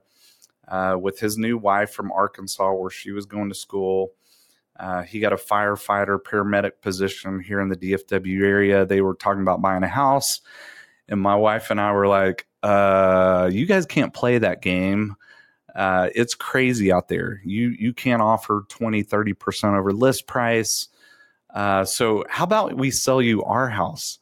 uh, 0.67 0.95
with 0.99 1.19
his 1.19 1.37
new 1.37 1.57
wife 1.57 1.91
from 1.91 2.11
Arkansas, 2.11 2.71
where 2.73 2.89
she 2.89 3.11
was 3.11 3.25
going 3.25 3.49
to 3.49 3.55
school. 3.55 4.13
Uh, 4.79 5.03
he 5.03 5.19
got 5.19 5.33
a 5.33 5.37
firefighter 5.37 6.17
paramedic 6.19 6.81
position 6.81 7.39
here 7.39 7.59
in 7.59 7.69
the 7.69 7.75
DFW 7.75 8.41
area. 8.43 8.85
They 8.85 9.01
were 9.01 9.15
talking 9.15 9.41
about 9.41 9.61
buying 9.61 9.83
a 9.83 9.87
house. 9.87 10.41
And 11.07 11.19
my 11.19 11.35
wife 11.35 11.69
and 11.69 11.81
I 11.81 11.91
were 11.91 12.07
like, 12.07 12.47
uh, 12.63 13.49
you 13.51 13.65
guys 13.65 13.85
can't 13.85 14.13
play 14.13 14.37
that 14.37 14.61
game 14.61 15.15
uh, 15.75 16.09
it's 16.15 16.35
crazy 16.35 16.91
out 16.91 17.07
there. 17.07 17.41
You 17.45 17.69
you 17.69 17.93
can't 17.93 18.21
offer 18.21 18.65
20, 18.69 19.03
30% 19.03 19.77
over 19.77 19.93
list 19.93 20.27
price. 20.27 20.87
Uh, 21.53 21.85
so 21.85 22.25
how 22.29 22.43
about 22.43 22.75
we 22.75 22.91
sell 22.91 23.21
you 23.21 23.43
our 23.43 23.69
house? 23.69 24.19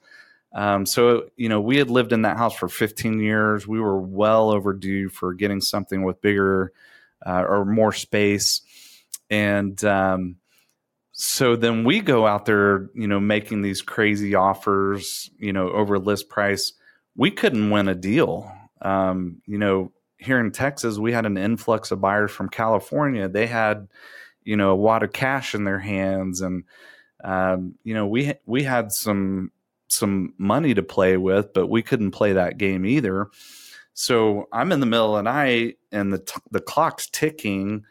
Um, 0.53 0.85
so 0.85 1.29
you 1.35 1.49
know 1.49 1.59
we 1.61 1.77
had 1.77 1.89
lived 1.89 2.13
in 2.13 2.23
that 2.23 2.37
house 2.37 2.55
for 2.55 2.67
15 2.67 3.19
years. 3.19 3.67
We 3.67 3.79
were 3.79 3.99
well 3.99 4.49
overdue 4.51 5.09
for 5.09 5.33
getting 5.33 5.61
something 5.61 6.03
with 6.03 6.21
bigger 6.21 6.73
uh, 7.25 7.43
or 7.47 7.65
more 7.65 7.93
space, 7.93 8.61
and 9.29 9.83
um, 9.83 10.35
so 11.19 11.55
then 11.55 11.83
we 11.83 11.99
go 11.99 12.27
out 12.27 12.45
there, 12.45 12.91
you 12.93 13.07
know, 13.07 13.19
making 13.19 13.63
these 13.63 13.81
crazy 13.81 14.35
offers, 14.35 15.31
you 15.39 15.51
know, 15.51 15.71
over 15.71 15.97
list 15.97 16.29
price. 16.29 16.73
We 17.15 17.31
couldn't 17.31 17.71
win 17.71 17.87
a 17.87 17.95
deal. 17.95 18.51
Um, 18.83 19.41
you 19.47 19.57
know, 19.57 19.91
here 20.19 20.39
in 20.39 20.51
Texas, 20.51 20.99
we 20.99 21.11
had 21.11 21.25
an 21.25 21.35
influx 21.35 21.89
of 21.89 21.99
buyers 21.99 22.29
from 22.29 22.49
California. 22.49 23.27
They 23.27 23.47
had, 23.47 23.87
you 24.43 24.55
know, 24.57 24.69
a 24.69 24.75
wad 24.75 25.01
of 25.01 25.11
cash 25.11 25.55
in 25.55 25.63
their 25.63 25.79
hands, 25.79 26.41
and 26.41 26.65
um, 27.23 27.73
you 27.83 27.95
know, 27.95 28.05
we 28.05 28.33
we 28.45 28.61
had 28.61 28.91
some 28.91 29.51
some 29.87 30.35
money 30.37 30.75
to 30.75 30.83
play 30.83 31.17
with, 31.17 31.51
but 31.51 31.65
we 31.65 31.81
couldn't 31.81 32.11
play 32.11 32.33
that 32.33 32.59
game 32.59 32.85
either. 32.85 33.25
So 33.95 34.47
I'm 34.53 34.71
in 34.71 34.81
the 34.81 34.85
middle 34.85 35.17
of 35.17 35.25
the 35.25 35.31
night, 35.31 35.79
and 35.91 36.13
the 36.13 36.19
t- 36.19 36.41
the 36.51 36.61
clock's 36.61 37.09
ticking, 37.09 37.85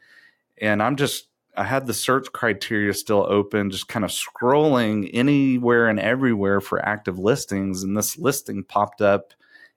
and 0.61 0.81
I'm 0.81 0.95
just 0.95 1.27
I 1.57 1.64
had 1.64 1.87
the 1.87 1.95
search 1.95 2.33
criteria 2.33 2.92
still 2.95 3.27
open, 3.29 3.71
just 3.71 3.88
kind 3.88 4.05
of 4.05 4.11
scrolling 4.11 5.11
anywhere 5.12 5.88
and 5.88 5.99
everywhere 5.99 6.61
for 6.61 6.85
active 6.85 7.19
listings, 7.19 7.83
and 7.83 7.97
this 7.97 8.19
listing 8.19 8.62
popped 8.62 9.01
up 9.01 9.33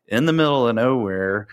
in 0.07 0.25
the 0.25 0.33
middle 0.33 0.67
of 0.67 0.75
nowhere. 0.75 1.47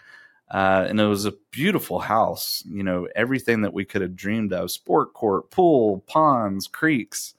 Uh, 0.50 0.86
and 0.88 1.00
it 1.00 1.06
was 1.06 1.24
a 1.24 1.34
beautiful 1.50 1.98
house, 1.98 2.62
you 2.66 2.82
know, 2.82 3.08
everything 3.16 3.62
that 3.62 3.74
we 3.74 3.84
could 3.84 4.00
have 4.02 4.14
dreamed 4.14 4.52
of 4.52 4.70
sport 4.70 5.12
court, 5.12 5.50
pool, 5.50 6.04
ponds, 6.06 6.68
creeks. 6.68 7.34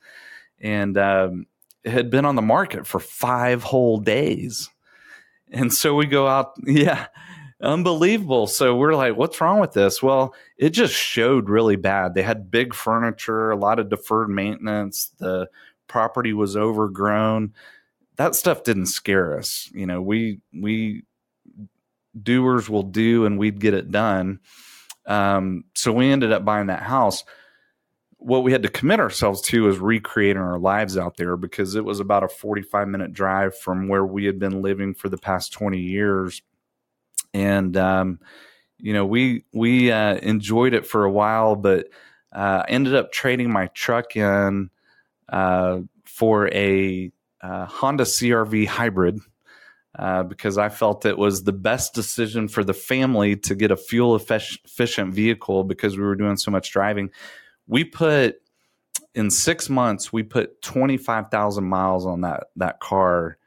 And 0.60 0.98
um, 0.98 1.46
it 1.84 1.92
had 1.92 2.10
been 2.10 2.26
on 2.26 2.36
the 2.36 2.42
market 2.42 2.86
for 2.86 3.00
five 3.00 3.64
whole 3.64 3.98
days. 3.98 4.70
And 5.52 5.74
so 5.74 5.96
we 5.96 6.06
go 6.06 6.28
out, 6.28 6.54
yeah, 6.66 7.08
unbelievable. 7.62 8.48
So 8.48 8.76
we're 8.76 8.96
like, 8.96 9.16
what's 9.16 9.40
wrong 9.42 9.60
with 9.60 9.74
this? 9.74 10.02
Well, 10.02 10.36
it 10.58 10.70
just 10.70 10.94
showed 10.94 11.50
really 11.50 11.76
bad. 11.76 12.14
They 12.14 12.24
had 12.24 12.52
big 12.52 12.74
furniture, 12.74 13.52
a 13.52 13.56
lot 13.56 13.80
of 13.80 13.90
deferred 13.90 14.30
maintenance. 14.30 15.12
The 15.20 15.50
property 15.88 16.34
was 16.34 16.56
overgrown. 16.56 17.54
That 18.18 18.36
stuff 18.36 18.64
didn't 18.64 18.88
scare 18.88 19.38
us. 19.38 19.70
You 19.74 19.86
know, 19.86 20.02
we 20.02 20.42
we 20.54 21.04
doers 22.22 22.70
will 22.70 22.84
do 22.84 23.26
and 23.26 23.38
we'd 23.38 23.60
get 23.60 23.74
it 23.74 23.92
done. 23.92 24.40
Um, 25.06 25.64
so 25.74 25.92
we 25.94 26.12
ended 26.12 26.32
up 26.32 26.44
buying 26.44 26.68
that 26.68 26.84
house. 26.84 27.24
What 28.18 28.44
we 28.44 28.52
had 28.52 28.64
to 28.64 28.70
commit 28.70 29.00
ourselves 29.00 29.42
to 29.44 29.64
was 29.64 29.78
recreating 29.78 30.42
our 30.42 30.58
lives 30.58 30.98
out 30.98 31.18
there 31.18 31.38
because 31.38 31.76
it 31.76 31.86
was 31.86 32.00
about 32.00 32.24
a 32.24 32.28
45 32.28 32.88
minute 32.88 33.14
drive 33.14 33.58
from 33.58 33.88
where 33.88 34.06
we 34.06 34.26
had 34.26 34.40
been 34.40 34.62
living 34.62 34.96
for 34.96 35.08
the 35.08 35.18
past 35.18 35.54
20 35.54 35.80
years. 35.80 36.42
And, 37.38 37.78
um, 37.78 38.20
you 38.78 38.94
know, 38.94 39.06
we, 39.06 39.46
we, 39.54 39.92
uh, 39.92 40.16
enjoyed 40.16 40.74
it 40.74 40.86
for 40.86 41.04
a 41.04 41.12
while, 41.12 41.56
but, 41.56 41.88
uh, 42.32 42.64
ended 42.68 42.96
up 42.96 43.12
trading 43.12 43.52
my 43.52 43.68
truck 43.68 44.16
in, 44.16 44.70
uh, 45.30 45.80
for 46.06 46.48
a, 46.54 47.12
uh, 47.42 47.66
Honda 47.66 48.04
CRV 48.04 48.66
hybrid 48.66 49.20
uh, 49.98 50.24
because 50.24 50.58
I 50.58 50.70
felt 50.70 51.06
it 51.06 51.18
was 51.18 51.44
the 51.44 51.54
best 51.54 51.94
decision 51.94 52.48
for 52.48 52.64
the 52.64 52.74
family 52.74 53.36
to 53.38 53.56
get 53.56 53.72
a 53.72 53.78
fuel 53.78 54.16
efficient 54.16 55.14
vehicle 55.14 55.64
because 55.64 55.98
we 55.98 56.04
were 56.04 56.16
doing 56.16 56.38
so 56.38 56.52
much 56.52 56.72
driving. 56.72 57.10
We 57.68 57.84
put 57.84 58.42
in 59.16 59.32
six 59.32 59.70
months, 59.70 60.14
we 60.14 60.24
put 60.24 60.62
25,000 60.62 61.64
miles 61.64 62.06
on 62.06 62.22
that, 62.22 62.48
that 62.56 62.80
car. 62.80 63.38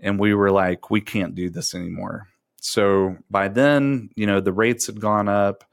And 0.00 0.18
we 0.18 0.34
were 0.34 0.50
like, 0.50 0.90
we 0.90 1.00
can't 1.00 1.36
do 1.36 1.48
this 1.48 1.74
anymore. 1.74 2.26
So 2.62 3.16
by 3.30 3.48
then, 3.48 4.10
you 4.16 4.26
know, 4.26 4.40
the 4.40 4.52
rates 4.52 4.86
had 4.86 5.00
gone 5.00 5.28
up. 5.28 5.64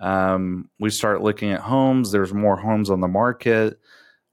Um, 0.00 0.70
we 0.78 0.90
start 0.90 1.22
looking 1.22 1.52
at 1.52 1.60
homes. 1.60 2.10
There's 2.10 2.32
more 2.32 2.56
homes 2.56 2.88
on 2.88 3.00
the 3.00 3.08
market. 3.08 3.78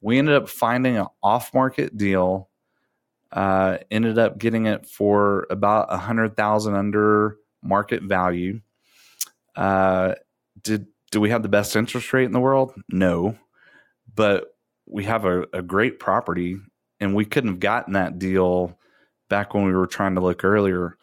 We 0.01 0.17
ended 0.17 0.35
up 0.35 0.47
finding 0.47 0.97
an 0.97 1.07
off 1.21 1.53
market 1.53 1.97
deal 1.97 2.49
uh, 3.31 3.77
ended 3.91 4.17
up 4.17 4.37
getting 4.37 4.65
it 4.65 4.85
for 4.85 5.47
about 5.49 5.87
a 5.89 5.97
hundred 5.97 6.35
thousand 6.35 6.75
under 6.75 7.37
market 7.61 8.03
value. 8.03 8.61
Uh, 9.55 10.15
did 10.63 10.87
do 11.11 11.21
we 11.21 11.29
have 11.29 11.43
the 11.43 11.49
best 11.49 11.75
interest 11.75 12.11
rate 12.13 12.25
in 12.25 12.31
the 12.31 12.39
world? 12.39 12.73
No, 12.89 13.37
but 14.15 14.55
we 14.85 15.03
have 15.03 15.25
a, 15.25 15.45
a 15.53 15.61
great 15.61 15.99
property, 15.99 16.57
and 16.99 17.15
we 17.15 17.25
couldn't 17.25 17.51
have 17.51 17.59
gotten 17.59 17.93
that 17.93 18.19
deal 18.19 18.77
back 19.29 19.53
when 19.53 19.65
we 19.65 19.73
were 19.73 19.87
trying 19.87 20.15
to 20.15 20.21
look 20.21 20.43
earlier. 20.43 20.97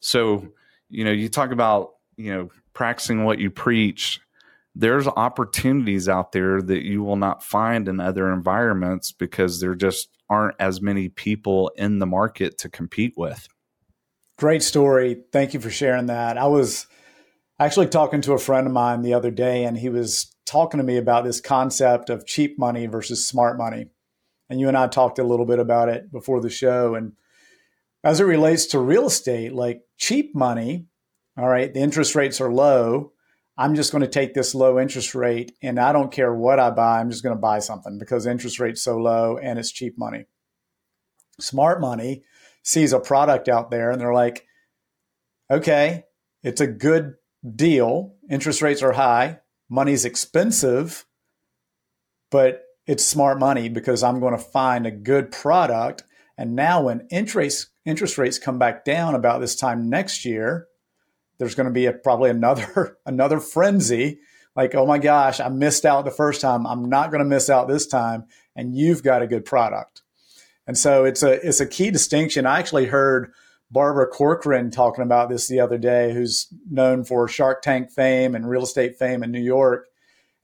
So, 0.00 0.48
you 0.88 1.04
know, 1.04 1.12
you 1.12 1.28
talk 1.28 1.52
about 1.52 1.90
you 2.16 2.32
know 2.32 2.48
practicing 2.74 3.24
what 3.24 3.38
you 3.38 3.50
preach. 3.50 4.20
There's 4.74 5.08
opportunities 5.08 6.08
out 6.08 6.32
there 6.32 6.62
that 6.62 6.84
you 6.84 7.02
will 7.02 7.16
not 7.16 7.42
find 7.42 7.88
in 7.88 8.00
other 8.00 8.32
environments 8.32 9.12
because 9.12 9.60
they're 9.60 9.74
just 9.74 10.08
aren't 10.28 10.54
as 10.60 10.80
many 10.80 11.08
people 11.08 11.72
in 11.76 11.98
the 11.98 12.06
market 12.06 12.56
to 12.58 12.68
compete 12.68 13.14
with. 13.16 13.48
Great 14.38 14.62
story. 14.62 15.22
Thank 15.32 15.52
you 15.52 15.60
for 15.60 15.70
sharing 15.70 16.06
that. 16.06 16.38
I 16.38 16.46
was 16.46 16.86
actually 17.58 17.88
talking 17.88 18.22
to 18.22 18.32
a 18.32 18.38
friend 18.38 18.66
of 18.66 18.72
mine 18.72 19.02
the 19.02 19.12
other 19.12 19.30
day, 19.30 19.64
and 19.64 19.76
he 19.76 19.88
was 19.88 20.34
talking 20.46 20.78
to 20.78 20.84
me 20.84 20.96
about 20.96 21.24
this 21.24 21.40
concept 21.40 22.08
of 22.08 22.26
cheap 22.26 22.58
money 22.58 22.86
versus 22.86 23.26
smart 23.26 23.58
money. 23.58 23.86
And 24.48 24.58
you 24.58 24.68
and 24.68 24.76
I 24.76 24.88
talked 24.88 25.18
a 25.18 25.24
little 25.24 25.46
bit 25.46 25.58
about 25.58 25.88
it 25.88 26.10
before 26.10 26.40
the 26.40 26.50
show. 26.50 26.94
And 26.94 27.12
as 28.02 28.18
it 28.18 28.24
relates 28.24 28.66
to 28.66 28.78
real 28.78 29.06
estate, 29.06 29.52
like 29.52 29.82
cheap 30.00 30.34
money, 30.34 30.86
all 31.36 31.46
right, 31.48 31.72
the 31.72 31.80
interest 31.80 32.16
rates 32.16 32.40
are 32.40 32.52
low. 32.52 33.12
I'm 33.56 33.74
just 33.74 33.92
going 33.92 34.02
to 34.02 34.08
take 34.08 34.32
this 34.34 34.54
low 34.54 34.80
interest 34.80 35.14
rate 35.14 35.52
and 35.62 35.78
I 35.78 35.92
don't 35.92 36.10
care 36.10 36.34
what 36.34 36.58
I 36.58 36.70
buy. 36.70 36.98
I'm 36.98 37.10
just 37.10 37.22
going 37.22 37.36
to 37.36 37.40
buy 37.40 37.58
something 37.58 37.98
because 37.98 38.26
interest 38.26 38.58
rate's 38.58 38.82
so 38.82 38.96
low 38.96 39.36
and 39.36 39.58
it's 39.58 39.70
cheap 39.70 39.98
money. 39.98 40.24
Smart 41.38 41.80
money 41.80 42.24
sees 42.62 42.92
a 42.92 42.98
product 42.98 43.48
out 43.48 43.70
there 43.70 43.90
and 43.90 44.00
they're 44.00 44.14
like, 44.14 44.46
okay, 45.50 46.04
it's 46.42 46.60
a 46.60 46.66
good 46.66 47.14
deal. 47.54 48.14
Interest 48.30 48.62
rates 48.62 48.82
are 48.82 48.92
high. 48.92 49.40
Money's 49.68 50.06
expensive, 50.06 51.04
but 52.30 52.64
it's 52.86 53.04
smart 53.04 53.38
money 53.38 53.68
because 53.68 54.02
I'm 54.02 54.20
going 54.20 54.36
to 54.36 54.42
find 54.42 54.86
a 54.86 54.90
good 54.90 55.30
product. 55.30 56.02
And 56.40 56.56
now 56.56 56.84
when 56.84 57.06
interest 57.10 57.68
interest 57.84 58.16
rates 58.16 58.38
come 58.38 58.58
back 58.58 58.82
down 58.86 59.14
about 59.14 59.42
this 59.42 59.54
time 59.54 59.90
next 59.90 60.24
year, 60.24 60.68
there's 61.36 61.54
going 61.54 61.66
to 61.66 61.72
be 61.72 61.84
a, 61.84 61.92
probably 61.92 62.30
another 62.30 62.96
another 63.06 63.40
frenzy. 63.40 64.20
Like 64.56 64.74
oh 64.74 64.86
my 64.86 64.98
gosh 64.98 65.38
i 65.38 65.48
missed 65.50 65.84
out 65.84 66.06
the 66.06 66.10
first 66.10 66.40
time. 66.40 66.66
I'm 66.66 66.88
not 66.88 67.10
going 67.10 67.18
to 67.18 67.28
miss 67.28 67.50
out 67.50 67.68
this 67.68 67.86
time. 67.86 68.24
And 68.56 68.74
you've 68.74 69.02
got 69.02 69.20
a 69.20 69.26
good 69.26 69.44
product. 69.44 70.00
And 70.66 70.78
so 70.78 71.04
it's 71.04 71.22
a 71.22 71.46
it's 71.46 71.60
a 71.60 71.66
key 71.66 71.90
distinction. 71.90 72.46
I 72.46 72.58
actually 72.58 72.86
heard 72.86 73.32
barbara 73.70 74.06
corcoran 74.06 74.70
talking 74.70 75.04
about 75.04 75.28
this 75.28 75.46
the 75.46 75.60
other 75.60 75.76
day 75.76 76.14
who's 76.14 76.48
known 76.70 77.04
for 77.04 77.28
shark 77.28 77.60
tank 77.60 77.90
fame 77.90 78.34
and 78.34 78.48
real 78.48 78.62
estate 78.62 78.98
fame 78.98 79.22
in 79.22 79.30
new 79.30 79.42
york. 79.42 79.88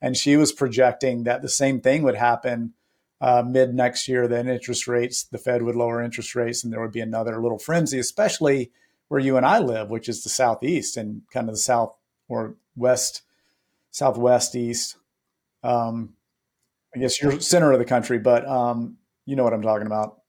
And 0.02 0.14
she 0.14 0.36
was 0.36 0.52
projecting 0.52 1.24
that 1.24 1.40
the 1.40 1.48
same 1.48 1.80
thing 1.80 2.02
would 2.02 2.16
happen 2.16 2.74
uh, 3.20 3.42
mid 3.46 3.74
next 3.74 4.08
year 4.08 4.28
then 4.28 4.48
interest 4.48 4.86
rates 4.86 5.24
the 5.24 5.38
fed 5.38 5.62
would 5.62 5.76
lower 5.76 6.02
interest 6.02 6.34
rates 6.34 6.62
and 6.62 6.72
there 6.72 6.80
would 6.80 6.92
be 6.92 7.00
another 7.00 7.40
little 7.40 7.58
frenzy 7.58 7.98
especially 7.98 8.70
where 9.08 9.20
you 9.20 9.36
and 9.36 9.46
I 9.46 9.58
live, 9.58 9.90
which 9.90 10.08
is 10.08 10.22
the 10.22 10.28
southeast 10.28 10.96
and 10.96 11.22
kind 11.32 11.48
of 11.48 11.54
the 11.54 11.60
south 11.60 11.94
or 12.28 12.56
west, 12.74 13.22
southwest 13.90 14.54
east. 14.54 14.96
Um, 15.62 16.14
I 16.94 16.98
guess 16.98 17.20
you're 17.20 17.40
center 17.40 17.72
of 17.72 17.78
the 17.78 17.84
country, 17.84 18.18
but 18.18 18.46
um, 18.48 18.96
you 19.24 19.36
know 19.36 19.44
what 19.44 19.52
I'm 19.52 19.62
talking 19.62 19.86
about. 19.86 20.20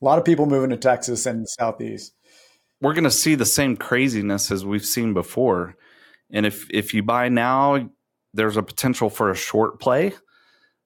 A 0.00 0.04
lot 0.04 0.18
of 0.18 0.24
people 0.24 0.46
moving 0.46 0.70
to 0.70 0.76
Texas 0.76 1.26
and 1.26 1.42
the 1.42 1.46
southeast. 1.46 2.14
We're 2.80 2.94
going 2.94 3.04
to 3.04 3.10
see 3.10 3.34
the 3.34 3.46
same 3.46 3.76
craziness 3.76 4.50
as 4.50 4.64
we've 4.64 4.84
seen 4.84 5.12
before, 5.12 5.76
and 6.30 6.46
if 6.46 6.66
if 6.70 6.94
you 6.94 7.02
buy 7.02 7.28
now, 7.28 7.90
there's 8.32 8.56
a 8.56 8.62
potential 8.62 9.10
for 9.10 9.30
a 9.30 9.36
short 9.36 9.80
play. 9.80 10.14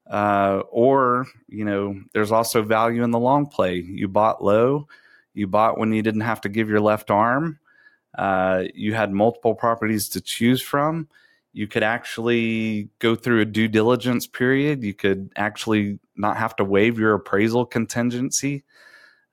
Uh, 0.08 0.62
or 0.70 1.26
you 1.48 1.64
know, 1.64 2.00
there's 2.12 2.32
also 2.32 2.62
value 2.62 3.02
in 3.02 3.10
the 3.10 3.18
long 3.18 3.46
play. 3.46 3.76
You 3.76 4.08
bought 4.08 4.44
low, 4.44 4.86
you 5.32 5.46
bought 5.46 5.78
when 5.78 5.92
you 5.92 6.02
didn't 6.02 6.22
have 6.22 6.40
to 6.42 6.48
give 6.48 6.68
your 6.68 6.80
left 6.80 7.10
arm. 7.10 7.58
Uh, 8.16 8.64
you 8.74 8.94
had 8.94 9.12
multiple 9.12 9.54
properties 9.54 10.08
to 10.10 10.20
choose 10.20 10.62
from. 10.62 11.08
You 11.52 11.66
could 11.66 11.82
actually 11.82 12.88
go 12.98 13.14
through 13.14 13.40
a 13.40 13.44
due 13.44 13.68
diligence 13.68 14.26
period. 14.26 14.82
You 14.82 14.94
could 14.94 15.30
actually 15.36 15.98
not 16.16 16.36
have 16.36 16.56
to 16.56 16.64
waive 16.64 16.98
your 16.98 17.14
appraisal 17.14 17.64
contingency. 17.64 18.64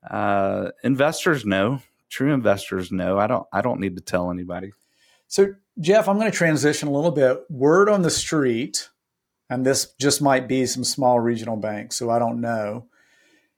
Uh, 0.09 0.69
investors 0.83 1.45
know. 1.45 1.81
True 2.09 2.33
investors 2.33 2.91
know. 2.91 3.17
I 3.17 3.27
don't. 3.27 3.47
I 3.51 3.61
don't 3.61 3.79
need 3.79 3.95
to 3.95 4.01
tell 4.01 4.31
anybody. 4.31 4.73
So, 5.27 5.55
Jeff, 5.79 6.09
I'm 6.09 6.19
going 6.19 6.29
to 6.29 6.37
transition 6.37 6.89
a 6.89 6.91
little 6.91 7.11
bit. 7.11 7.39
Word 7.49 7.87
on 7.87 8.01
the 8.01 8.09
street, 8.09 8.89
and 9.51 9.65
this 9.65 9.93
just 9.99 10.21
might 10.21 10.47
be 10.47 10.65
some 10.65 10.85
small 10.85 11.19
regional 11.19 11.57
banks, 11.57 11.97
so 11.97 12.09
I 12.09 12.19
don't 12.19 12.39
know, 12.39 12.87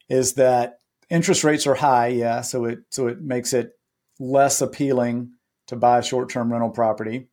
is 0.10 0.34
that 0.34 0.80
interest 1.08 1.44
rates 1.44 1.68
are 1.68 1.76
high, 1.76 2.08
yeah, 2.08 2.42
so 2.42 2.66
it 2.66 2.80
so 2.90 3.08
it 3.08 3.22
makes 3.22 3.54
it 3.54 3.74
less 4.20 4.60
appealing 4.60 5.34
to 5.68 5.76
buy 5.76 6.02
short-term 6.02 6.52
rental 6.52 6.72
property. 6.72 7.28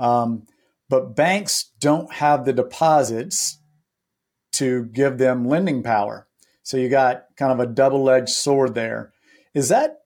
Um, 0.00 0.46
but 0.88 1.14
banks 1.14 1.70
don't 1.78 2.10
have 2.14 2.44
the 2.44 2.54
deposits 2.54 3.60
to 4.52 4.86
give 4.86 5.18
them 5.18 5.46
lending 5.46 5.82
power. 5.82 6.26
So 6.62 6.78
you 6.78 6.88
got 6.88 7.24
kind 7.36 7.52
of 7.52 7.60
a 7.60 7.72
double-edged 7.72 8.30
sword 8.30 8.74
there. 8.74 9.12
Is 9.54 9.68
that? 9.68 9.98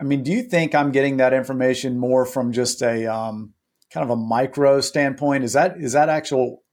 I 0.00 0.04
mean, 0.04 0.22
do 0.22 0.30
you 0.30 0.42
think 0.42 0.74
I'm 0.74 0.92
getting 0.92 1.16
that 1.16 1.32
information 1.32 1.98
more 1.98 2.26
from 2.26 2.52
just 2.52 2.80
a 2.82 3.06
um, 3.06 3.54
kind 3.92 4.04
of 4.04 4.10
a 4.10 4.20
micro 4.20 4.80
standpoint, 4.80 5.44
is 5.44 5.52
that 5.54 5.76
is 5.78 5.92
that 5.92 6.08
actual 6.08 6.63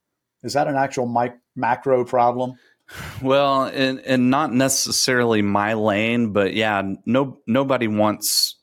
is 0.42 0.54
that 0.54 0.68
an 0.68 0.76
actual 0.76 1.06
mic- 1.06 1.38
macro 1.56 2.04
problem? 2.04 2.58
Well, 3.22 3.64
and, 3.64 4.00
and 4.00 4.30
not 4.30 4.52
necessarily 4.52 5.42
my 5.42 5.74
lane, 5.74 6.32
but 6.32 6.54
yeah, 6.54 6.82
no 7.06 7.38
nobody 7.46 7.88
wants 7.88 8.56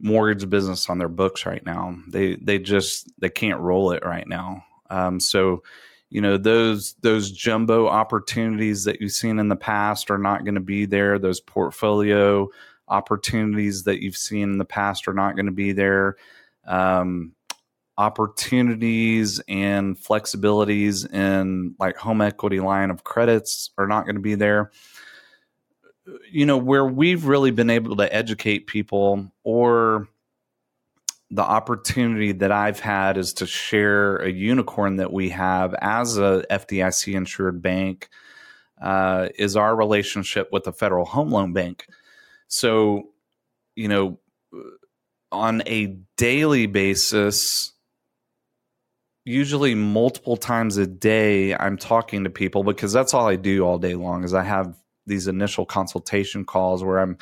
mortgage 0.00 0.48
business 0.48 0.88
on 0.88 0.98
their 0.98 1.08
books 1.08 1.46
right 1.46 1.64
now. 1.64 1.96
They 2.08 2.36
they 2.36 2.58
just 2.58 3.10
they 3.20 3.30
can't 3.30 3.60
roll 3.60 3.92
it 3.92 4.04
right 4.04 4.26
now. 4.26 4.64
Um, 4.90 5.20
so 5.20 5.62
you 6.10 6.20
know 6.20 6.36
those 6.36 6.94
those 7.00 7.30
jumbo 7.30 7.86
opportunities 7.86 8.84
that 8.84 9.00
you've 9.00 9.12
seen 9.12 9.38
in 9.38 9.48
the 9.48 9.56
past 9.56 10.10
are 10.10 10.18
not 10.18 10.44
going 10.44 10.56
to 10.56 10.60
be 10.60 10.84
there. 10.84 11.18
Those 11.18 11.40
portfolio 11.40 12.48
opportunities 12.88 13.84
that 13.84 14.00
you've 14.00 14.16
seen 14.16 14.50
in 14.50 14.58
the 14.58 14.64
past 14.64 15.06
are 15.06 15.14
not 15.14 15.36
going 15.36 15.46
to 15.46 15.52
be 15.52 15.72
there. 15.72 16.16
Um, 16.66 17.32
opportunities 18.00 19.42
and 19.46 19.94
flexibilities 19.94 21.12
in 21.12 21.74
like 21.78 21.98
home 21.98 22.22
equity 22.22 22.58
line 22.58 22.90
of 22.90 23.04
credits 23.04 23.70
are 23.76 23.86
not 23.86 24.06
going 24.06 24.16
to 24.16 24.22
be 24.22 24.34
there 24.34 24.70
you 26.30 26.46
know 26.46 26.56
where 26.56 26.86
we've 26.86 27.26
really 27.26 27.50
been 27.50 27.68
able 27.68 27.96
to 27.96 28.14
educate 28.14 28.66
people 28.66 29.30
or 29.44 30.08
the 31.30 31.42
opportunity 31.42 32.32
that 32.32 32.50
I've 32.50 32.80
had 32.80 33.18
is 33.18 33.34
to 33.34 33.46
share 33.46 34.16
a 34.16 34.30
unicorn 34.30 34.96
that 34.96 35.12
we 35.12 35.28
have 35.28 35.74
as 35.80 36.16
a 36.16 36.44
FDIC 36.50 37.14
insured 37.14 37.62
bank 37.62 38.08
uh, 38.80 39.28
is 39.38 39.56
our 39.56 39.76
relationship 39.76 40.48
with 40.50 40.64
the 40.64 40.72
Federal 40.72 41.04
Home 41.04 41.30
Loan 41.30 41.52
Bank. 41.52 41.86
So, 42.48 43.10
you 43.76 43.86
know, 43.86 44.18
on 45.30 45.62
a 45.66 45.98
daily 46.16 46.66
basis, 46.66 47.72
usually 49.24 49.74
multiple 49.74 50.36
times 50.36 50.76
a 50.76 50.86
day 50.86 51.54
i'm 51.54 51.76
talking 51.76 52.24
to 52.24 52.30
people 52.30 52.64
because 52.64 52.92
that's 52.92 53.14
all 53.14 53.28
i 53.28 53.36
do 53.36 53.64
all 53.64 53.78
day 53.78 53.94
long 53.94 54.24
is 54.24 54.34
i 54.34 54.42
have 54.42 54.74
these 55.06 55.26
initial 55.28 55.66
consultation 55.66 56.44
calls 56.44 56.82
where 56.82 56.98
i'm 56.98 57.18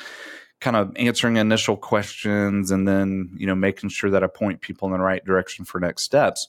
kind 0.59 0.75
of 0.75 0.91
answering 0.97 1.37
initial 1.37 1.77
questions 1.77 2.71
and 2.71 2.87
then 2.87 3.29
you 3.37 3.47
know 3.47 3.55
making 3.55 3.89
sure 3.89 4.09
that 4.09 4.23
i 4.23 4.27
point 4.27 4.61
people 4.61 4.87
in 4.87 4.93
the 4.93 4.99
right 4.99 5.23
direction 5.25 5.65
for 5.65 5.79
next 5.79 6.03
steps. 6.03 6.47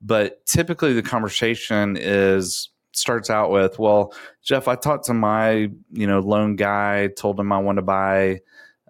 But 0.00 0.44
typically 0.46 0.92
the 0.94 1.02
conversation 1.02 1.96
is 1.98 2.70
starts 2.92 3.30
out 3.30 3.50
with 3.50 3.78
well 3.78 4.12
jeff 4.42 4.68
i 4.68 4.74
talked 4.74 5.06
to 5.06 5.14
my 5.14 5.70
you 5.92 6.06
know 6.06 6.18
loan 6.18 6.56
guy 6.56 7.06
told 7.06 7.40
him 7.40 7.50
i 7.50 7.58
want 7.58 7.76
to 7.76 7.82
buy 7.82 8.38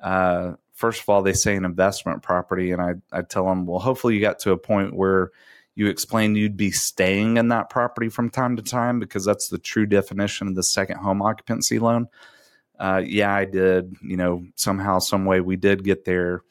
uh, 0.02 0.52
first 0.72 1.00
of 1.00 1.08
all 1.08 1.22
they 1.22 1.32
say 1.32 1.54
an 1.54 1.64
investment 1.64 2.22
property. 2.22 2.72
And 2.72 2.82
I, 2.82 2.94
I 3.12 3.22
tell 3.22 3.46
them 3.46 3.66
well 3.66 3.78
hopefully 3.78 4.14
you 4.14 4.20
got 4.20 4.40
to 4.40 4.50
a 4.50 4.58
point 4.58 4.94
where 4.94 5.30
you 5.74 5.86
explained 5.86 6.36
you'd 6.36 6.56
be 6.56 6.70
staying 6.70 7.36
in 7.38 7.48
that 7.48 7.70
property 7.70 8.08
from 8.08 8.30
time 8.30 8.56
to 8.56 8.62
time 8.62 8.98
because 8.98 9.24
that's 9.24 9.48
the 9.48 9.58
true 9.58 9.86
definition 9.86 10.48
of 10.48 10.54
the 10.54 10.62
second 10.62 10.98
home 10.98 11.22
occupancy 11.22 11.78
loan. 11.78 12.08
Uh, 12.78 13.02
yeah, 13.04 13.32
I 13.32 13.44
did. 13.44 13.96
You 14.02 14.16
know, 14.16 14.44
somehow, 14.56 14.98
some 14.98 15.24
way, 15.24 15.40
we 15.40 15.56
did 15.56 15.84
get 15.84 16.04
there, 16.04 16.42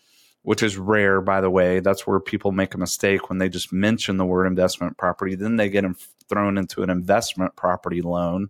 which 0.41 0.63
is 0.63 0.77
rare, 0.77 1.21
by 1.21 1.41
the 1.41 1.49
way. 1.49 1.81
That's 1.81 2.07
where 2.07 2.19
people 2.19 2.51
make 2.51 2.73
a 2.73 2.79
mistake 2.79 3.29
when 3.29 3.38
they 3.38 3.49
just 3.49 3.71
mention 3.71 4.17
the 4.17 4.25
word 4.25 4.47
investment 4.47 4.97
property. 4.97 5.36
Then 5.36 5.57
they 5.57 5.69
get 5.69 5.86
thrown 6.27 6.57
into 6.57 6.81
an 6.81 6.89
investment 6.89 7.55
property 7.55 8.01
loan 8.01 8.49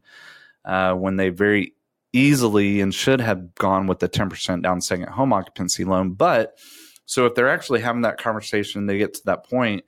uh, 0.63 0.93
when 0.93 1.17
they 1.17 1.29
very 1.29 1.73
easily 2.13 2.81
and 2.81 2.93
should 2.93 3.21
have 3.21 3.55
gone 3.55 3.87
with 3.87 3.99
the 3.99 4.09
10% 4.09 4.61
down 4.61 4.81
second 4.81 5.07
home 5.07 5.33
occupancy 5.33 5.83
loan. 5.83 6.11
But 6.11 6.57
so 7.05 7.25
if 7.25 7.35
they're 7.35 7.49
actually 7.49 7.81
having 7.81 8.03
that 8.03 8.17
conversation, 8.17 8.85
they 8.85 8.97
get 8.97 9.15
to 9.15 9.21
that 9.25 9.49
point 9.49 9.83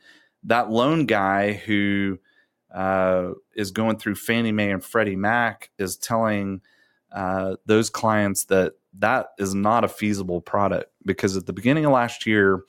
that 0.46 0.70
loan 0.70 1.06
guy 1.06 1.54
who 1.54 2.20
uh, 2.74 3.32
is 3.56 3.72
going 3.72 3.98
through 3.98 4.16
Fannie 4.16 4.52
Mae 4.52 4.72
and 4.72 4.84
Freddie 4.84 5.16
Mac 5.16 5.70
is 5.78 5.98
telling 5.98 6.62
uh, 7.12 7.56
those 7.66 7.90
clients 7.90 8.46
that 8.46 8.74
that 9.00 9.28
is 9.38 9.54
not 9.54 9.84
a 9.84 9.88
feasible 9.88 10.42
product 10.42 10.92
because 11.06 11.38
at 11.38 11.46
the 11.46 11.54
beginning 11.54 11.86
of 11.86 11.92
last 11.92 12.26
year, 12.26 12.62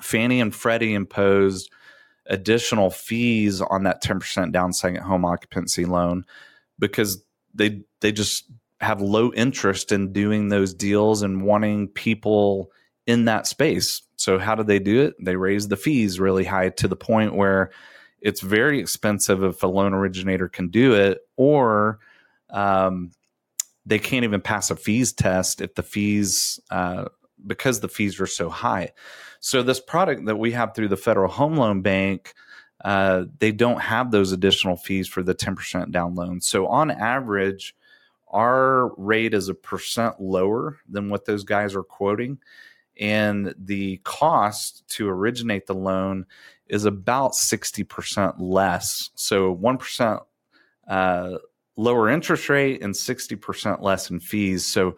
Fannie 0.00 0.40
and 0.40 0.54
Freddie 0.54 0.94
imposed 0.94 1.70
additional 2.26 2.90
fees 2.90 3.60
on 3.60 3.84
that 3.84 4.02
10% 4.02 4.52
down 4.52 4.72
second 4.72 5.02
home 5.02 5.24
occupancy 5.24 5.84
loan 5.84 6.24
because 6.78 7.22
they 7.54 7.82
they 8.00 8.12
just 8.12 8.50
have 8.80 9.00
low 9.00 9.32
interest 9.32 9.90
in 9.90 10.12
doing 10.12 10.48
those 10.48 10.74
deals 10.74 11.22
and 11.22 11.42
wanting 11.42 11.88
people 11.88 12.70
in 13.06 13.24
that 13.24 13.46
space. 13.46 14.02
So 14.16 14.38
how 14.38 14.54
do 14.54 14.62
they 14.62 14.78
do 14.78 15.02
it? 15.02 15.14
They 15.20 15.36
raise 15.36 15.68
the 15.68 15.76
fees 15.76 16.18
really 16.18 16.44
high 16.44 16.70
to 16.70 16.88
the 16.88 16.96
point 16.96 17.34
where 17.34 17.70
it's 18.20 18.40
very 18.40 18.80
expensive 18.80 19.44
if 19.44 19.62
a 19.62 19.66
loan 19.66 19.94
originator 19.94 20.48
can 20.48 20.68
do 20.68 20.94
it, 20.94 21.20
or 21.36 22.00
um, 22.50 23.12
they 23.84 23.98
can't 23.98 24.24
even 24.24 24.40
pass 24.40 24.70
a 24.70 24.76
fees 24.76 25.12
test 25.12 25.60
if 25.60 25.74
the 25.74 25.82
fees 25.82 26.58
uh, 26.70 27.04
because 27.46 27.80
the 27.80 27.88
fees 27.88 28.18
are 28.18 28.26
so 28.26 28.48
high. 28.48 28.92
So 29.40 29.62
this 29.62 29.80
product 29.80 30.24
that 30.26 30.38
we 30.38 30.52
have 30.52 30.74
through 30.74 30.88
the 30.88 30.96
Federal 30.96 31.30
Home 31.30 31.56
Loan 31.56 31.82
Bank. 31.82 32.34
Uh, 32.84 33.24
they 33.38 33.52
don't 33.52 33.80
have 33.80 34.10
those 34.10 34.32
additional 34.32 34.76
fees 34.76 35.08
for 35.08 35.22
the 35.22 35.34
10% 35.34 35.90
down 35.90 36.14
loan. 36.14 36.42
So, 36.42 36.66
on 36.66 36.90
average, 36.90 37.74
our 38.28 38.94
rate 38.96 39.32
is 39.32 39.48
a 39.48 39.54
percent 39.54 40.20
lower 40.20 40.78
than 40.88 41.08
what 41.08 41.24
those 41.24 41.42
guys 41.42 41.74
are 41.74 41.82
quoting 41.82 42.38
and 42.98 43.54
the 43.58 43.98
cost 44.04 44.86
to 44.88 45.08
originate 45.08 45.66
the 45.66 45.74
loan 45.74 46.26
is 46.68 46.84
about 46.84 47.32
60% 47.32 48.34
less. 48.38 49.10
So 49.14 49.54
1% 49.56 50.20
uh, 50.88 51.38
lower 51.76 52.08
interest 52.08 52.48
rate 52.48 52.82
and 52.82 52.94
60% 52.94 53.82
less 53.82 54.10
in 54.10 54.20
fees. 54.20 54.66
So 54.66 54.96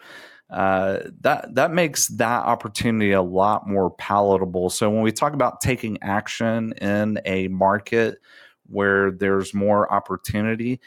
uh, 0.51 1.01
that 1.21 1.55
that 1.55 1.73
makes 1.73 2.09
that 2.09 2.45
opportunity 2.45 3.13
a 3.13 3.21
lot 3.21 3.69
more 3.69 3.91
palatable. 3.91 4.71
So 4.71 4.89
when 4.89 5.03
we 5.03 5.13
talk 5.13 5.35
about 5.35 5.61
taking 5.61 5.99
action 6.03 6.73
in 6.81 7.21
a 7.27 7.49
market 7.49 8.19
where 8.67 9.11
there's 9.11 9.53
more 9.53 9.93
opportunity, 9.93 10.81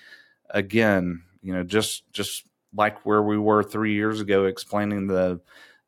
again, 0.50 1.22
you 1.44 1.54
know, 1.54 1.64
just 1.64 2.12
just 2.12 2.46
like 2.76 3.06
where 3.06 3.22
we 3.22 3.38
were 3.38 3.62
three 3.62 3.94
years 3.94 4.20
ago, 4.20 4.46
explaining 4.46 5.06
the 5.06 5.40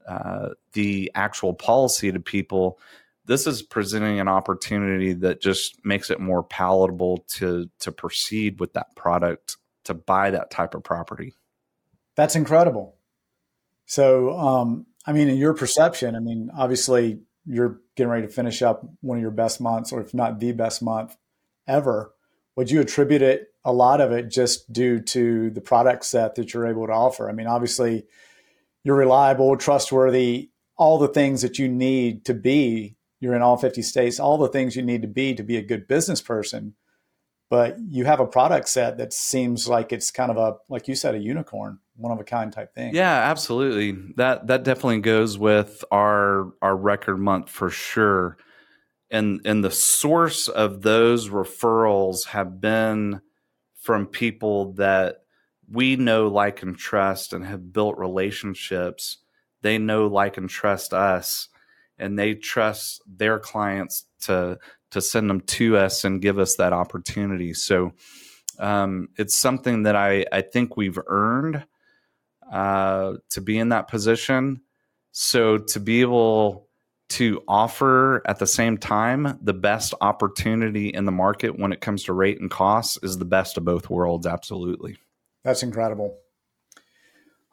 uh, 0.08 0.50
the 0.74 1.12
actual 1.16 1.54
policy 1.54 2.12
to 2.12 2.20
people, 2.20 2.80
this 3.26 3.48
is 3.48 3.62
presenting 3.62 4.20
an 4.20 4.28
opportunity 4.28 5.14
that 5.14 5.42
just 5.42 5.84
makes 5.86 6.10
it 6.10 6.20
more 6.20 6.44
palatable 6.44 7.26
to 7.30 7.70
to 7.80 7.92
proceed 7.92 8.60
with 8.60 8.74
that 8.74 8.96
product 8.96 9.58
to 9.86 9.94
buy 9.94 10.32
that 10.32 10.52
type 10.52 10.76
of 10.76 10.84
property. 10.84 11.34
That's 12.16 12.36
incredible. 12.36 12.96
So, 13.86 14.38
um, 14.38 14.86
I 15.06 15.14
mean, 15.14 15.30
in 15.30 15.38
your 15.38 15.54
perception, 15.54 16.16
I 16.16 16.20
mean, 16.20 16.50
obviously, 16.56 17.20
you're 17.46 17.82
getting 17.96 18.12
ready 18.12 18.28
to 18.28 18.34
finish 18.34 18.62
up 18.62 18.86
one 19.02 19.18
of 19.18 19.22
your 19.22 19.32
best 19.32 19.60
months, 19.60 19.92
or 19.92 20.02
if 20.02 20.14
not 20.14 20.40
the 20.40 20.52
best 20.54 20.82
month 20.82 21.16
ever. 21.68 22.14
Would 22.56 22.70
you 22.70 22.82
attribute 22.82 23.22
it 23.22 23.48
a 23.66 23.74
lot 23.74 24.00
of 24.00 24.12
it 24.12 24.30
just 24.30 24.72
due 24.72 25.00
to 25.00 25.50
the 25.50 25.62
product 25.62 26.06
set 26.06 26.36
that 26.36 26.54
you're 26.54 26.68
able 26.68 26.88
to 26.88 26.94
offer? 26.94 27.30
I 27.30 27.34
mean, 27.34 27.48
obviously, 27.48 28.06
you're 28.84 28.96
reliable, 28.96 29.58
trustworthy, 29.58 30.52
all 30.84 30.98
the 30.98 31.08
things 31.08 31.41
that 31.41 31.58
you 31.58 31.69
need 31.69 32.26
to 32.26 32.34
be. 32.34 32.98
You're 33.22 33.36
in 33.36 33.41
all 33.41 33.56
50 33.56 33.82
states, 33.82 34.19
all 34.19 34.38
the 34.38 34.50
things 34.50 34.76
you 34.76 34.82
need 34.82 35.02
to 35.02 35.08
be 35.08 35.34
to 35.34 35.43
be 35.43 35.56
a 35.56 35.62
good 35.62 35.88
business 35.88 36.22
person. 36.22 36.76
But 37.50 37.78
you 37.80 38.04
have 38.04 38.19
a 38.19 38.26
product 38.26 38.67
set 38.67 38.98
that 38.98 39.13
seems 39.13 39.65
like 39.69 39.93
it's 39.93 40.12
kind 40.12 40.30
of 40.30 40.36
a, 40.36 40.58
like 40.67 40.89
you 40.89 40.96
said, 40.96 41.15
a 41.15 41.19
unicorn, 41.19 41.80
one 41.96 42.12
of 42.12 42.19
a 42.19 42.26
kind 42.26 42.52
type 42.52 42.76
thing. 42.76 42.93
Yeah, 42.93 43.13
absolutely. 43.30 43.98
That 44.17 44.48
that 44.48 44.63
definitely 44.63 45.00
goes 45.00 45.38
with 45.38 45.86
our 45.89 46.52
our 46.62 46.76
record 46.76 47.17
month 47.17 47.50
for 47.50 47.69
sure. 47.69 48.38
And 49.10 49.39
and 49.46 49.63
the 49.63 49.72
source 49.72 50.50
of 50.50 50.82
those 50.82 51.30
referrals 51.30 52.28
have 52.28 52.60
been 52.60 53.22
from 53.80 54.08
people 54.08 54.74
that 54.74 55.24
we 55.72 55.96
know, 55.96 56.28
like, 56.28 56.62
and 56.62 56.78
trust 56.78 57.32
and 57.32 57.46
have 57.46 57.72
built 57.72 57.98
relationships. 57.98 59.19
They 59.63 59.80
know, 59.80 60.06
like, 60.06 60.38
and 60.38 60.49
trust 60.49 60.93
us, 60.93 61.49
and 61.97 62.19
they 62.19 62.36
trust 62.36 63.02
their 63.08 63.39
clients 63.39 64.06
to 64.21 64.60
to 64.91 65.02
send 65.02 65.28
them 65.28 65.41
to 65.41 65.76
us 65.78 66.04
and 66.04 66.21
give 66.21 66.38
us 66.38 66.58
that 66.58 66.71
opportunity. 66.71 67.56
So 67.56 67.93
um, 68.60 69.10
it's 69.17 69.36
something 69.36 69.84
that 69.84 69.95
I 69.95 70.26
I 70.32 70.41
think 70.41 70.78
we've 70.78 70.99
earned 71.08 71.65
uh, 72.52 73.13
to 73.32 73.41
be 73.41 73.58
in 73.58 73.69
that 73.69 73.88
position. 73.88 74.62
So 75.12 75.58
to 75.58 75.80
be 75.80 76.02
able 76.02 76.67
to 77.10 77.43
offer 77.47 78.21
at 78.28 78.39
the 78.39 78.47
same 78.47 78.78
time 78.78 79.38
the 79.41 79.54
best 79.54 79.93
opportunity 80.02 80.89
in 80.89 81.06
the 81.06 81.12
market 81.12 81.60
when 81.60 81.71
it 81.71 81.82
comes 81.82 82.04
to 82.04 82.13
rate 82.13 82.39
and 82.39 82.49
costs 82.49 82.97
is 83.04 83.17
the 83.17 83.26
best 83.26 83.58
of 83.58 83.63
both 83.63 83.89
worlds. 83.89 84.26
Absolutely. 84.26 84.97
That's 85.43 85.62
incredible. 85.62 86.17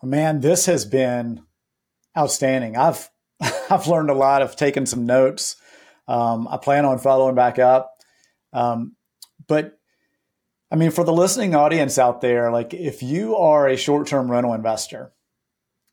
Man, 0.03 0.41
this 0.41 0.65
has 0.67 0.87
been 0.87 1.43
outstanding. 2.17 2.77
I've 2.77 3.11
I've 3.71 3.87
learned 3.87 4.11
a 4.11 4.15
lot. 4.15 4.43
I've 4.43 4.57
taken 4.57 4.87
some 4.87 5.07
notes. 5.07 5.57
Um, 6.09 6.49
I 6.49 6.57
plan 6.57 6.85
on 6.85 6.99
following 6.99 7.35
back 7.35 7.59
up. 7.59 7.93
Um, 8.53 8.97
but 9.47 9.79
I 10.71 10.77
mean, 10.77 10.91
for 10.91 11.05
the 11.05 11.13
listening 11.13 11.55
audience 11.55 11.99
out 11.99 12.21
there, 12.21 12.51
like 12.51 12.75
if 12.75 13.03
you 13.03 13.37
are 13.37 13.69
a 13.69 13.77
short 13.77 14.07
term 14.07 14.31
rental 14.31 14.55
investor 14.55 15.13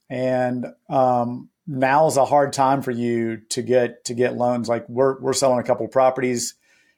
and 0.10 0.66
um, 0.90 1.50
now 1.66 2.08
is 2.08 2.18
a 2.18 2.26
hard 2.26 2.54
time 2.54 2.82
for 2.82 2.92
you 2.92 3.38
to 3.50 3.62
get 3.62 4.06
to 4.06 4.14
get 4.14 4.36
loans, 4.36 4.70
like 4.70 4.88
we're, 4.88 5.20
we're 5.20 5.34
selling 5.34 5.60
a 5.60 5.64
couple 5.64 5.88
properties 5.88 6.56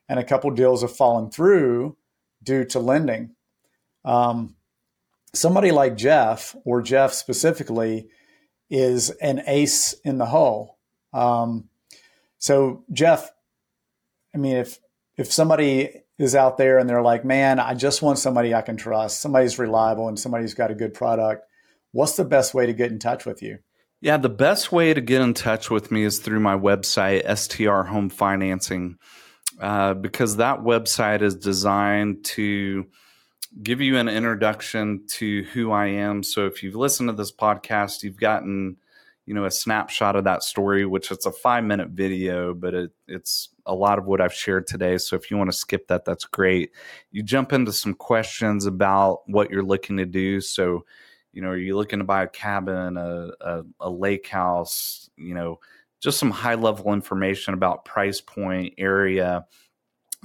and 0.07 0.19
a 0.19 0.23
couple 0.23 0.51
deals 0.51 0.81
have 0.81 0.95
fallen 0.95 1.29
through 1.29 1.95
due 2.43 2.65
to 2.65 2.79
lending. 2.79 3.35
Um, 4.03 4.55
somebody 5.33 5.71
like 5.71 5.95
Jeff 5.95 6.55
or 6.65 6.81
Jeff 6.81 7.13
specifically 7.13 8.09
is 8.69 9.09
an 9.09 9.43
ace 9.47 9.93
in 10.03 10.17
the 10.17 10.25
hole. 10.25 10.77
Um, 11.13 11.69
so 12.37 12.83
Jeff, 12.91 13.29
I 14.33 14.37
mean, 14.37 14.57
if 14.57 14.79
if 15.17 15.31
somebody 15.31 16.03
is 16.17 16.35
out 16.35 16.57
there 16.57 16.77
and 16.77 16.89
they're 16.89 17.01
like, 17.01 17.25
man, 17.25 17.59
I 17.59 17.73
just 17.73 18.01
want 18.01 18.19
somebody 18.19 18.53
I 18.53 18.61
can 18.61 18.77
trust, 18.77 19.19
somebody's 19.19 19.59
reliable, 19.59 20.07
and 20.07 20.19
somebody's 20.19 20.53
got 20.53 20.71
a 20.71 20.75
good 20.75 20.93
product, 20.93 21.45
what's 21.91 22.15
the 22.15 22.25
best 22.25 22.53
way 22.53 22.65
to 22.65 22.73
get 22.73 22.91
in 22.91 22.99
touch 22.99 23.25
with 23.25 23.41
you? 23.41 23.59
Yeah, 24.01 24.17
the 24.17 24.29
best 24.29 24.71
way 24.71 24.93
to 24.93 25.01
get 25.01 25.21
in 25.21 25.33
touch 25.33 25.69
with 25.69 25.91
me 25.91 26.03
is 26.03 26.19
through 26.19 26.39
my 26.39 26.55
website, 26.55 27.25
STR 27.37 27.89
Home 27.89 28.09
Financing, 28.09 28.97
uh, 29.59 29.93
because 29.93 30.37
that 30.37 30.59
website 30.59 31.21
is 31.21 31.35
designed 31.35 32.23
to 32.23 32.85
give 33.63 33.81
you 33.81 33.97
an 33.97 34.07
introduction 34.07 35.05
to 35.07 35.43
who 35.53 35.71
I 35.71 35.87
am. 35.87 36.23
So 36.23 36.45
if 36.45 36.63
you've 36.63 36.75
listened 36.75 37.09
to 37.09 37.13
this 37.13 37.31
podcast, 37.31 38.03
you've 38.03 38.19
gotten 38.19 38.77
you 39.29 39.35
know 39.35 39.45
a 39.45 39.51
snapshot 39.51 40.15
of 40.15 40.23
that 40.23 40.41
story 40.41 40.87
which 40.87 41.11
it's 41.11 41.27
a 41.27 41.31
five 41.31 41.63
minute 41.63 41.89
video 41.89 42.51
but 42.51 42.73
it, 42.73 42.91
it's 43.07 43.49
a 43.67 43.75
lot 43.75 43.99
of 43.99 44.05
what 44.05 44.19
i've 44.19 44.33
shared 44.33 44.65
today. 44.65 44.97
So 44.97 45.15
if 45.15 45.29
you 45.29 45.37
want 45.37 45.51
to 45.51 45.55
skip 45.55 45.87
that 45.87 46.03
that's 46.03 46.25
great. 46.25 46.71
You 47.11 47.21
jump 47.21 47.53
into 47.53 47.71
some 47.71 47.93
questions 47.93 48.65
about 48.65 49.21
what 49.27 49.51
you're 49.51 49.61
looking 49.61 49.97
to 49.97 50.05
do. 50.07 50.41
So 50.41 50.83
you 51.31 51.43
know 51.43 51.49
are 51.49 51.57
you 51.57 51.75
looking 51.77 51.99
to 51.99 52.05
buy 52.05 52.23
a 52.23 52.27
cabin 52.27 52.97
a, 52.97 53.29
a, 53.39 53.63
a 53.81 53.89
lake 53.91 54.27
house? 54.27 55.11
You 55.15 55.35
know 55.35 55.59
just 55.99 56.17
some 56.17 56.31
high 56.31 56.55
level 56.55 56.91
information 56.91 57.53
about 57.53 57.85
price 57.85 58.21
point 58.21 58.73
area 58.79 59.45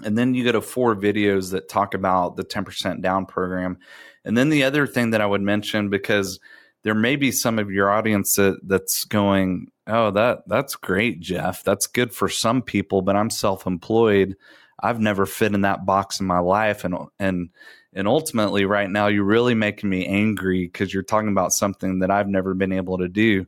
and 0.02 0.18
then 0.18 0.34
you 0.34 0.44
go 0.44 0.52
to 0.52 0.60
four 0.60 0.96
videos 0.96 1.52
that 1.52 1.68
talk 1.68 1.94
about 1.94 2.36
the 2.36 2.44
10% 2.44 3.00
down 3.00 3.26
program 3.26 3.78
and 4.24 4.36
then 4.36 4.48
the 4.48 4.64
other 4.64 4.86
thing 4.86 5.10
that 5.10 5.20
i 5.20 5.26
would 5.26 5.42
mention 5.42 5.88
because 5.90 6.40
there 6.84 6.94
may 6.94 7.16
be 7.16 7.32
some 7.32 7.58
of 7.58 7.70
your 7.70 7.90
audience 7.90 8.36
that, 8.36 8.60
that's 8.62 9.04
going, 9.06 9.68
"Oh, 9.86 10.10
that 10.12 10.46
that's 10.46 10.76
great, 10.76 11.18
Jeff. 11.18 11.64
That's 11.64 11.86
good 11.86 12.12
for 12.12 12.28
some 12.28 12.62
people, 12.62 13.02
but 13.02 13.16
I'm 13.16 13.30
self-employed. 13.30 14.36
I've 14.80 15.00
never 15.00 15.24
fit 15.26 15.54
in 15.54 15.62
that 15.62 15.86
box 15.86 16.20
in 16.20 16.26
my 16.26 16.38
life 16.40 16.84
and 16.84 16.94
and 17.18 17.48
and 17.94 18.06
ultimately 18.08 18.64
right 18.66 18.90
now 18.90 19.06
you're 19.06 19.24
really 19.24 19.54
making 19.54 19.88
me 19.88 20.06
angry 20.06 20.68
cuz 20.68 20.92
you're 20.92 21.02
talking 21.02 21.30
about 21.30 21.52
something 21.52 22.00
that 22.00 22.10
I've 22.10 22.28
never 22.28 22.54
been 22.54 22.72
able 22.72 22.98
to 22.98 23.08
do." 23.08 23.46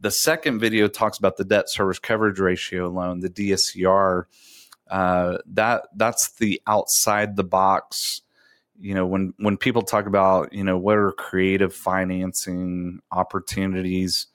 The 0.00 0.12
second 0.12 0.60
video 0.60 0.86
talks 0.86 1.18
about 1.18 1.36
the 1.36 1.44
debt 1.44 1.68
service 1.68 1.98
coverage 1.98 2.38
ratio 2.38 2.88
loan, 2.88 3.20
the 3.20 3.28
DSCR. 3.28 4.26
Uh, 4.90 5.38
that 5.46 5.88
that's 5.96 6.32
the 6.38 6.60
outside 6.66 7.36
the 7.36 7.44
box 7.44 8.22
you 8.80 8.94
know 8.94 9.06
when 9.06 9.34
when 9.38 9.56
people 9.56 9.82
talk 9.82 10.06
about 10.06 10.52
you 10.52 10.62
know 10.62 10.78
what 10.78 10.96
are 10.96 11.12
creative 11.12 11.74
financing 11.74 13.00
opportunities 13.10 14.28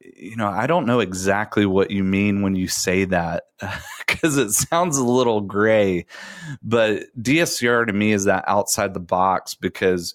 you 0.00 0.36
know 0.36 0.46
i 0.46 0.66
don't 0.66 0.86
know 0.86 1.00
exactly 1.00 1.66
what 1.66 1.90
you 1.90 2.04
mean 2.04 2.42
when 2.42 2.54
you 2.54 2.68
say 2.68 3.04
that 3.04 3.44
because 4.06 4.36
it 4.36 4.50
sounds 4.50 4.96
a 4.96 5.04
little 5.04 5.40
gray 5.40 6.06
but 6.62 7.02
dscr 7.20 7.86
to 7.86 7.92
me 7.92 8.12
is 8.12 8.24
that 8.24 8.44
outside 8.46 8.94
the 8.94 9.00
box 9.00 9.54
because 9.54 10.14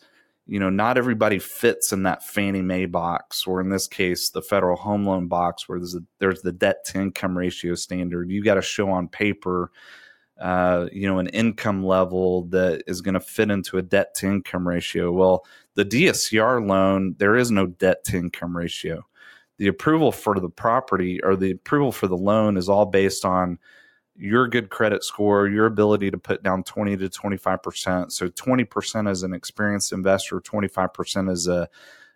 you 0.51 0.59
know 0.59 0.69
not 0.69 0.97
everybody 0.97 1.39
fits 1.39 1.93
in 1.93 2.03
that 2.03 2.23
fannie 2.23 2.61
mae 2.61 2.85
box 2.85 3.47
or 3.47 3.61
in 3.61 3.69
this 3.69 3.87
case 3.87 4.31
the 4.31 4.41
federal 4.41 4.75
home 4.75 5.05
loan 5.05 5.27
box 5.27 5.69
where 5.69 5.79
there's 5.79 5.95
a, 5.95 6.01
there's 6.19 6.41
the 6.41 6.51
debt 6.51 6.83
to 6.83 6.99
income 6.99 7.37
ratio 7.37 7.73
standard 7.73 8.29
you 8.29 8.43
got 8.43 8.55
to 8.55 8.61
show 8.61 8.89
on 8.89 9.07
paper 9.07 9.71
uh, 10.41 10.87
you 10.91 11.07
know, 11.07 11.19
an 11.19 11.27
income 11.27 11.85
level 11.85 12.45
that 12.45 12.81
is 12.87 12.99
going 12.99 13.13
to 13.13 13.19
fit 13.19 13.51
into 13.51 13.77
a 13.77 13.81
debt 13.81 14.15
to 14.15 14.25
income 14.25 14.67
ratio. 14.67 15.11
Well, 15.11 15.45
the 15.75 15.85
DSCR 15.85 16.67
loan, 16.67 17.15
there 17.19 17.35
is 17.35 17.51
no 17.51 17.67
debt 17.67 18.03
to 18.05 18.17
income 18.17 18.57
ratio. 18.57 19.05
The 19.59 19.67
approval 19.67 20.11
for 20.11 20.39
the 20.39 20.49
property 20.49 21.23
or 21.23 21.35
the 21.35 21.51
approval 21.51 21.91
for 21.91 22.07
the 22.07 22.17
loan 22.17 22.57
is 22.57 22.69
all 22.69 22.87
based 22.87 23.23
on 23.23 23.59
your 24.21 24.47
good 24.47 24.69
credit 24.69 25.03
score, 25.03 25.47
your 25.47 25.65
ability 25.65 26.11
to 26.11 26.17
put 26.17 26.43
down 26.43 26.63
20 26.63 26.97
to 26.97 27.09
25%. 27.09 28.11
So 28.11 28.29
20% 28.29 29.09
as 29.09 29.23
an 29.23 29.33
experienced 29.33 29.91
investor, 29.93 30.39
25% 30.39 31.31
as 31.31 31.47
a, 31.47 31.67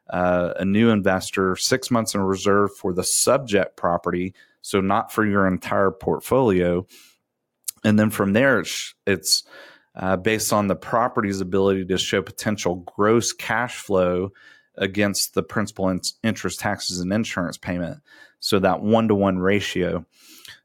uh, 0.09 0.53
a 0.57 0.65
new 0.65 0.89
investor, 0.89 1.55
six 1.55 1.89
months 1.89 2.13
in 2.13 2.21
reserve 2.21 2.75
for 2.75 2.93
the 2.93 3.03
subject 3.03 3.75
property. 3.75 4.33
So 4.61 4.81
not 4.81 5.11
for 5.11 5.25
your 5.25 5.47
entire 5.47 5.91
portfolio 5.91 6.85
and 7.85 7.99
then 7.99 8.09
from 8.09 8.33
there, 8.33 8.59
it's, 8.59 8.95
it's 9.05 9.43
uh, 9.95 10.17
based 10.17 10.51
on 10.51 10.67
the 10.67 10.75
property's 10.75 11.39
ability 11.39 11.85
to 11.85 11.97
show 11.99 12.21
potential 12.21 12.77
gross 12.77 13.31
cash 13.31 13.77
flow 13.77 14.33
against 14.75 15.35
the 15.35 15.43
principal 15.43 15.87
and 15.87 16.03
interest 16.23 16.59
taxes 16.59 16.99
and 16.99 17.13
insurance 17.13 17.57
payment. 17.57 18.01
So 18.39 18.59
that 18.59 18.81
one 18.81 19.07
to 19.07 19.15
one 19.15 19.37
ratio. 19.37 20.03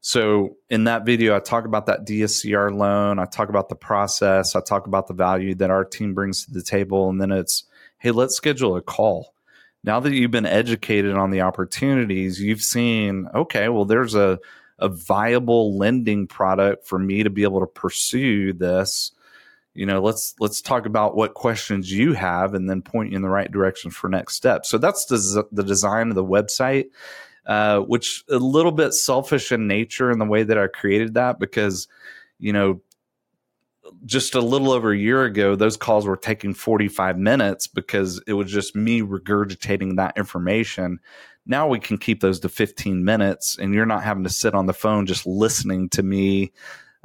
So 0.01 0.57
in 0.69 0.85
that 0.85 1.05
video, 1.05 1.35
I 1.35 1.39
talk 1.39 1.65
about 1.65 1.85
that 1.85 2.05
DSCR 2.05 2.75
loan. 2.75 3.19
I 3.19 3.25
talk 3.25 3.49
about 3.49 3.69
the 3.69 3.75
process. 3.75 4.55
I 4.55 4.61
talk 4.61 4.87
about 4.87 5.07
the 5.07 5.13
value 5.13 5.55
that 5.55 5.69
our 5.69 5.85
team 5.85 6.13
brings 6.13 6.45
to 6.45 6.51
the 6.51 6.63
table. 6.63 7.09
And 7.09 7.21
then 7.21 7.31
it's, 7.31 7.65
hey, 7.99 8.11
let's 8.11 8.35
schedule 8.35 8.75
a 8.75 8.81
call. 8.81 9.33
Now 9.83 9.99
that 9.99 10.13
you've 10.13 10.31
been 10.31 10.45
educated 10.45 11.15
on 11.15 11.29
the 11.29 11.41
opportunities, 11.41 12.41
you've 12.41 12.61
seen, 12.61 13.27
okay, 13.33 13.69
well, 13.69 13.85
there's 13.85 14.15
a 14.15 14.39
a 14.81 14.89
viable 14.89 15.77
lending 15.77 16.27
product 16.27 16.87
for 16.87 16.97
me 16.97 17.23
to 17.23 17.29
be 17.29 17.43
able 17.43 17.59
to 17.59 17.67
pursue 17.67 18.51
this 18.51 19.11
you 19.73 19.85
know 19.85 20.01
let's 20.01 20.33
let's 20.39 20.59
talk 20.59 20.85
about 20.85 21.15
what 21.15 21.33
questions 21.35 21.91
you 21.91 22.13
have 22.13 22.53
and 22.53 22.69
then 22.69 22.81
point 22.81 23.11
you 23.11 23.15
in 23.15 23.21
the 23.21 23.29
right 23.29 23.51
direction 23.51 23.91
for 23.91 24.09
next 24.09 24.35
steps 24.35 24.69
so 24.69 24.77
that's 24.77 25.05
the, 25.05 25.47
the 25.51 25.63
design 25.63 26.09
of 26.09 26.15
the 26.15 26.23
website 26.23 26.87
uh, 27.45 27.79
which 27.79 28.23
a 28.29 28.37
little 28.37 28.71
bit 28.71 28.93
selfish 28.93 29.51
in 29.51 29.67
nature 29.67 30.11
in 30.11 30.19
the 30.19 30.25
way 30.25 30.43
that 30.43 30.57
i 30.57 30.67
created 30.67 31.13
that 31.13 31.39
because 31.39 31.87
you 32.39 32.53
know 32.53 32.81
just 34.05 34.35
a 34.35 34.41
little 34.41 34.71
over 34.71 34.91
a 34.91 34.97
year 34.97 35.23
ago 35.23 35.55
those 35.55 35.77
calls 35.77 36.05
were 36.05 36.17
taking 36.17 36.53
45 36.53 37.17
minutes 37.17 37.67
because 37.67 38.21
it 38.27 38.33
was 38.33 38.51
just 38.51 38.75
me 38.75 39.01
regurgitating 39.01 39.97
that 39.97 40.17
information 40.17 40.99
now 41.45 41.67
we 41.67 41.79
can 41.79 41.97
keep 41.97 42.21
those 42.21 42.39
to 42.39 42.49
15 42.49 43.03
minutes 43.03 43.57
and 43.59 43.73
you're 43.73 43.85
not 43.85 44.03
having 44.03 44.23
to 44.23 44.29
sit 44.29 44.53
on 44.53 44.67
the 44.67 44.73
phone 44.73 45.05
just 45.05 45.25
listening 45.25 45.89
to 45.89 46.03
me 46.03 46.51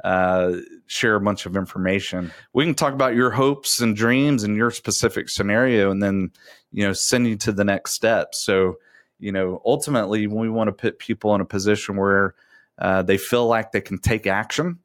uh, 0.03 0.53
share 0.85 1.15
a 1.15 1.21
bunch 1.21 1.45
of 1.45 1.55
information. 1.55 2.31
We 2.53 2.65
can 2.65 2.75
talk 2.75 2.93
about 2.93 3.15
your 3.15 3.31
hopes 3.31 3.81
and 3.81 3.95
dreams 3.95 4.43
and 4.43 4.55
your 4.55 4.71
specific 4.71 5.29
scenario 5.29 5.91
and 5.91 6.01
then, 6.01 6.31
you 6.71 6.85
know, 6.85 6.93
send 6.93 7.27
you 7.27 7.35
to 7.37 7.51
the 7.51 7.65
next 7.65 7.93
step. 7.93 8.35
So, 8.35 8.75
you 9.19 9.31
know, 9.31 9.61
ultimately, 9.65 10.27
we 10.27 10.49
want 10.49 10.67
to 10.67 10.71
put 10.71 10.99
people 10.99 11.33
in 11.35 11.41
a 11.41 11.45
position 11.45 11.95
where 11.95 12.35
uh, 12.77 13.01
they 13.01 13.17
feel 13.17 13.47
like 13.47 13.71
they 13.71 13.81
can 13.81 13.97
take 13.97 14.27
action 14.27 14.79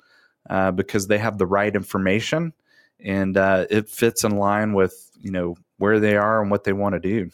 uh, 0.48 0.70
because 0.70 1.06
they 1.06 1.18
have 1.18 1.38
the 1.38 1.46
right 1.46 1.74
information 1.74 2.52
and 2.98 3.36
uh, 3.36 3.66
it 3.68 3.88
fits 3.88 4.24
in 4.24 4.36
line 4.36 4.72
with, 4.72 5.10
you 5.20 5.30
know, 5.30 5.56
where 5.78 6.00
they 6.00 6.16
are 6.16 6.40
and 6.40 6.50
what 6.50 6.64
they 6.64 6.72
want 6.72 6.94
to 6.94 7.00
do. 7.00 7.30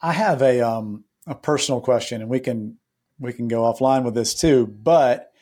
I 0.00 0.12
have 0.12 0.42
a 0.42 0.60
um, 0.60 1.04
a 1.26 1.34
personal 1.34 1.80
question, 1.80 2.20
and 2.20 2.30
we 2.30 2.40
can 2.40 2.78
we 3.18 3.32
can 3.32 3.48
go 3.48 3.62
offline 3.62 4.04
with 4.04 4.14
this 4.14 4.34
too. 4.34 4.66
But 4.66 5.32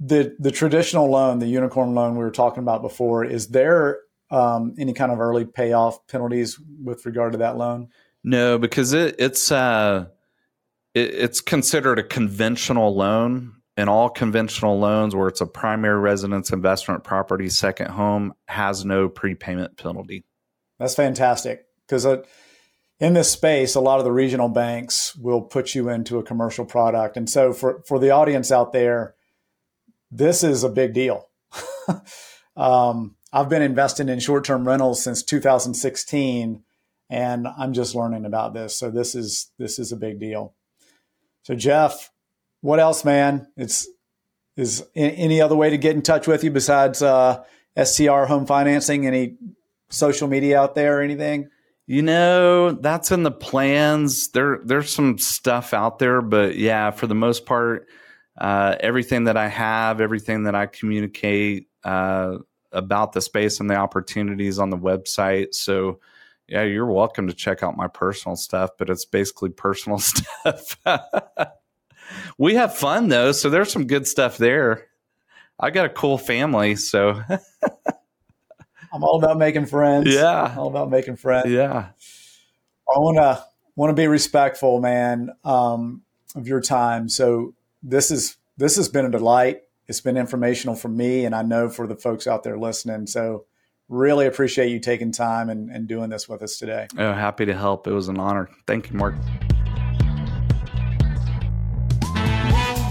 the 0.00 0.36
the 0.38 0.50
traditional 0.50 1.10
loan, 1.10 1.38
the 1.38 1.46
unicorn 1.46 1.94
loan 1.94 2.16
we 2.16 2.24
were 2.24 2.30
talking 2.30 2.62
about 2.62 2.82
before, 2.82 3.24
is 3.24 3.48
there 3.48 4.00
um, 4.30 4.74
any 4.78 4.92
kind 4.92 5.12
of 5.12 5.20
early 5.20 5.44
payoff 5.44 6.06
penalties 6.06 6.58
with 6.82 7.04
regard 7.06 7.32
to 7.32 7.38
that 7.38 7.56
loan? 7.56 7.88
No, 8.26 8.58
because 8.58 8.92
it, 8.92 9.14
it's 9.20 9.52
uh, 9.52 10.06
it, 10.94 11.14
it's 11.14 11.40
considered 11.40 12.00
a 12.00 12.02
conventional 12.02 12.94
loan, 12.94 13.54
and 13.76 13.88
all 13.88 14.10
conventional 14.10 14.78
loans 14.78 15.14
where 15.14 15.28
it's 15.28 15.40
a 15.40 15.46
primary 15.46 16.00
residence 16.00 16.50
investment 16.50 17.04
property, 17.04 17.48
second 17.48 17.90
home, 17.90 18.34
has 18.48 18.84
no 18.84 19.08
prepayment 19.08 19.76
penalty. 19.76 20.24
That's 20.80 20.96
fantastic 20.96 21.66
because 21.86 22.04
in 22.98 23.14
this 23.14 23.30
space, 23.30 23.76
a 23.76 23.80
lot 23.80 24.00
of 24.00 24.04
the 24.04 24.12
regional 24.12 24.48
banks 24.48 25.14
will 25.14 25.42
put 25.42 25.76
you 25.76 25.88
into 25.88 26.18
a 26.18 26.22
commercial 26.24 26.64
product. 26.64 27.16
And 27.16 27.30
so 27.30 27.52
for, 27.52 27.82
for 27.86 28.00
the 28.00 28.10
audience 28.10 28.50
out 28.50 28.72
there, 28.72 29.14
this 30.10 30.42
is 30.42 30.64
a 30.64 30.68
big 30.68 30.94
deal. 30.94 31.28
um, 32.56 33.14
I've 33.32 33.48
been 33.48 33.62
investing 33.62 34.08
in 34.08 34.18
short 34.18 34.44
term 34.44 34.66
rentals 34.66 35.02
since 35.02 35.22
2016, 35.22 36.64
and 37.08 37.46
I'm 37.46 37.72
just 37.72 37.94
learning 37.94 38.24
about 38.24 38.54
this. 38.54 38.76
So 38.76 38.90
this 38.90 39.14
is 39.14 39.50
this 39.58 39.78
is 39.78 39.92
a 39.92 39.96
big 39.96 40.18
deal. 40.18 40.54
So 41.42 41.54
Jeff, 41.54 42.10
what 42.60 42.80
else, 42.80 43.04
man? 43.04 43.46
It's 43.56 43.88
is 44.56 44.84
any 44.94 45.40
other 45.40 45.54
way 45.54 45.70
to 45.70 45.78
get 45.78 45.94
in 45.94 46.02
touch 46.02 46.26
with 46.26 46.42
you 46.42 46.50
besides 46.50 47.02
uh, 47.02 47.44
STR 47.82 48.24
Home 48.24 48.46
Financing? 48.46 49.06
Any 49.06 49.36
social 49.90 50.28
media 50.28 50.60
out 50.60 50.74
there 50.74 50.98
or 50.98 51.02
anything? 51.02 51.50
You 51.86 52.02
know, 52.02 52.72
that's 52.72 53.12
in 53.12 53.22
the 53.22 53.30
plans. 53.30 54.28
There, 54.30 54.58
there's 54.64 54.90
some 54.90 55.18
stuff 55.18 55.72
out 55.72 56.00
there, 56.00 56.20
but 56.20 56.56
yeah, 56.56 56.90
for 56.90 57.06
the 57.06 57.14
most 57.14 57.46
part, 57.46 57.86
uh, 58.38 58.76
everything 58.80 59.24
that 59.24 59.36
I 59.36 59.48
have, 59.48 60.00
everything 60.00 60.44
that 60.44 60.54
I 60.54 60.66
communicate 60.66 61.68
uh, 61.84 62.38
about 62.72 63.12
the 63.12 63.20
space 63.20 63.60
and 63.60 63.70
the 63.70 63.76
opportunities 63.76 64.58
on 64.58 64.70
the 64.70 64.76
website. 64.76 65.54
So, 65.54 66.00
yeah, 66.48 66.62
you're 66.62 66.86
welcome 66.86 67.26
to 67.26 67.34
check 67.34 67.62
out 67.62 67.76
my 67.76 67.88
personal 67.88 68.36
stuff, 68.36 68.70
but 68.78 68.88
it's 68.88 69.04
basically 69.04 69.50
personal 69.50 69.98
stuff. 69.98 70.78
we 72.38 72.54
have 72.54 72.76
fun 72.76 73.08
though, 73.08 73.32
so 73.32 73.50
there's 73.50 73.72
some 73.72 73.86
good 73.86 74.06
stuff 74.06 74.38
there. 74.38 74.86
I 75.58 75.70
got 75.70 75.86
a 75.86 75.90
cool 75.90 76.18
family, 76.18 76.76
so 76.76 77.20
I'm 78.92 79.02
all 79.02 79.22
about 79.22 79.38
making 79.38 79.66
friends. 79.66 80.12
Yeah. 80.12 80.54
all 80.56 80.68
about 80.68 80.90
making 80.90 81.16
friends. 81.16 81.50
Yeah. 81.50 81.88
I 82.88 82.98
want 82.98 83.16
to 83.16 83.44
want 83.74 83.90
to 83.90 83.94
be 83.94 84.06
respectful, 84.06 84.80
man, 84.80 85.30
um, 85.44 86.02
of 86.34 86.46
your 86.46 86.60
time. 86.60 87.08
So 87.08 87.54
this 87.82 88.10
is 88.10 88.36
this 88.56 88.76
has 88.76 88.88
been 88.88 89.04
a 89.04 89.10
delight. 89.10 89.62
It's 89.88 90.00
been 90.00 90.16
informational 90.16 90.74
for 90.74 90.88
me, 90.88 91.24
and 91.24 91.34
I 91.34 91.42
know 91.42 91.68
for 91.68 91.86
the 91.86 91.96
folks 91.96 92.26
out 92.26 92.42
there 92.42 92.58
listening. 92.58 93.06
So 93.06 93.46
really 93.88 94.26
appreciate 94.26 94.70
you 94.70 94.80
taking 94.80 95.12
time 95.12 95.48
and, 95.48 95.70
and 95.70 95.86
doing 95.86 96.10
this 96.10 96.28
with 96.28 96.42
us 96.42 96.58
today. 96.58 96.88
Oh, 96.98 97.12
happy 97.12 97.46
to 97.46 97.54
help. 97.54 97.86
It 97.86 97.92
was 97.92 98.08
an 98.08 98.18
honor. 98.18 98.48
Thank 98.66 98.90
you, 98.90 98.96
Mark. 98.96 99.14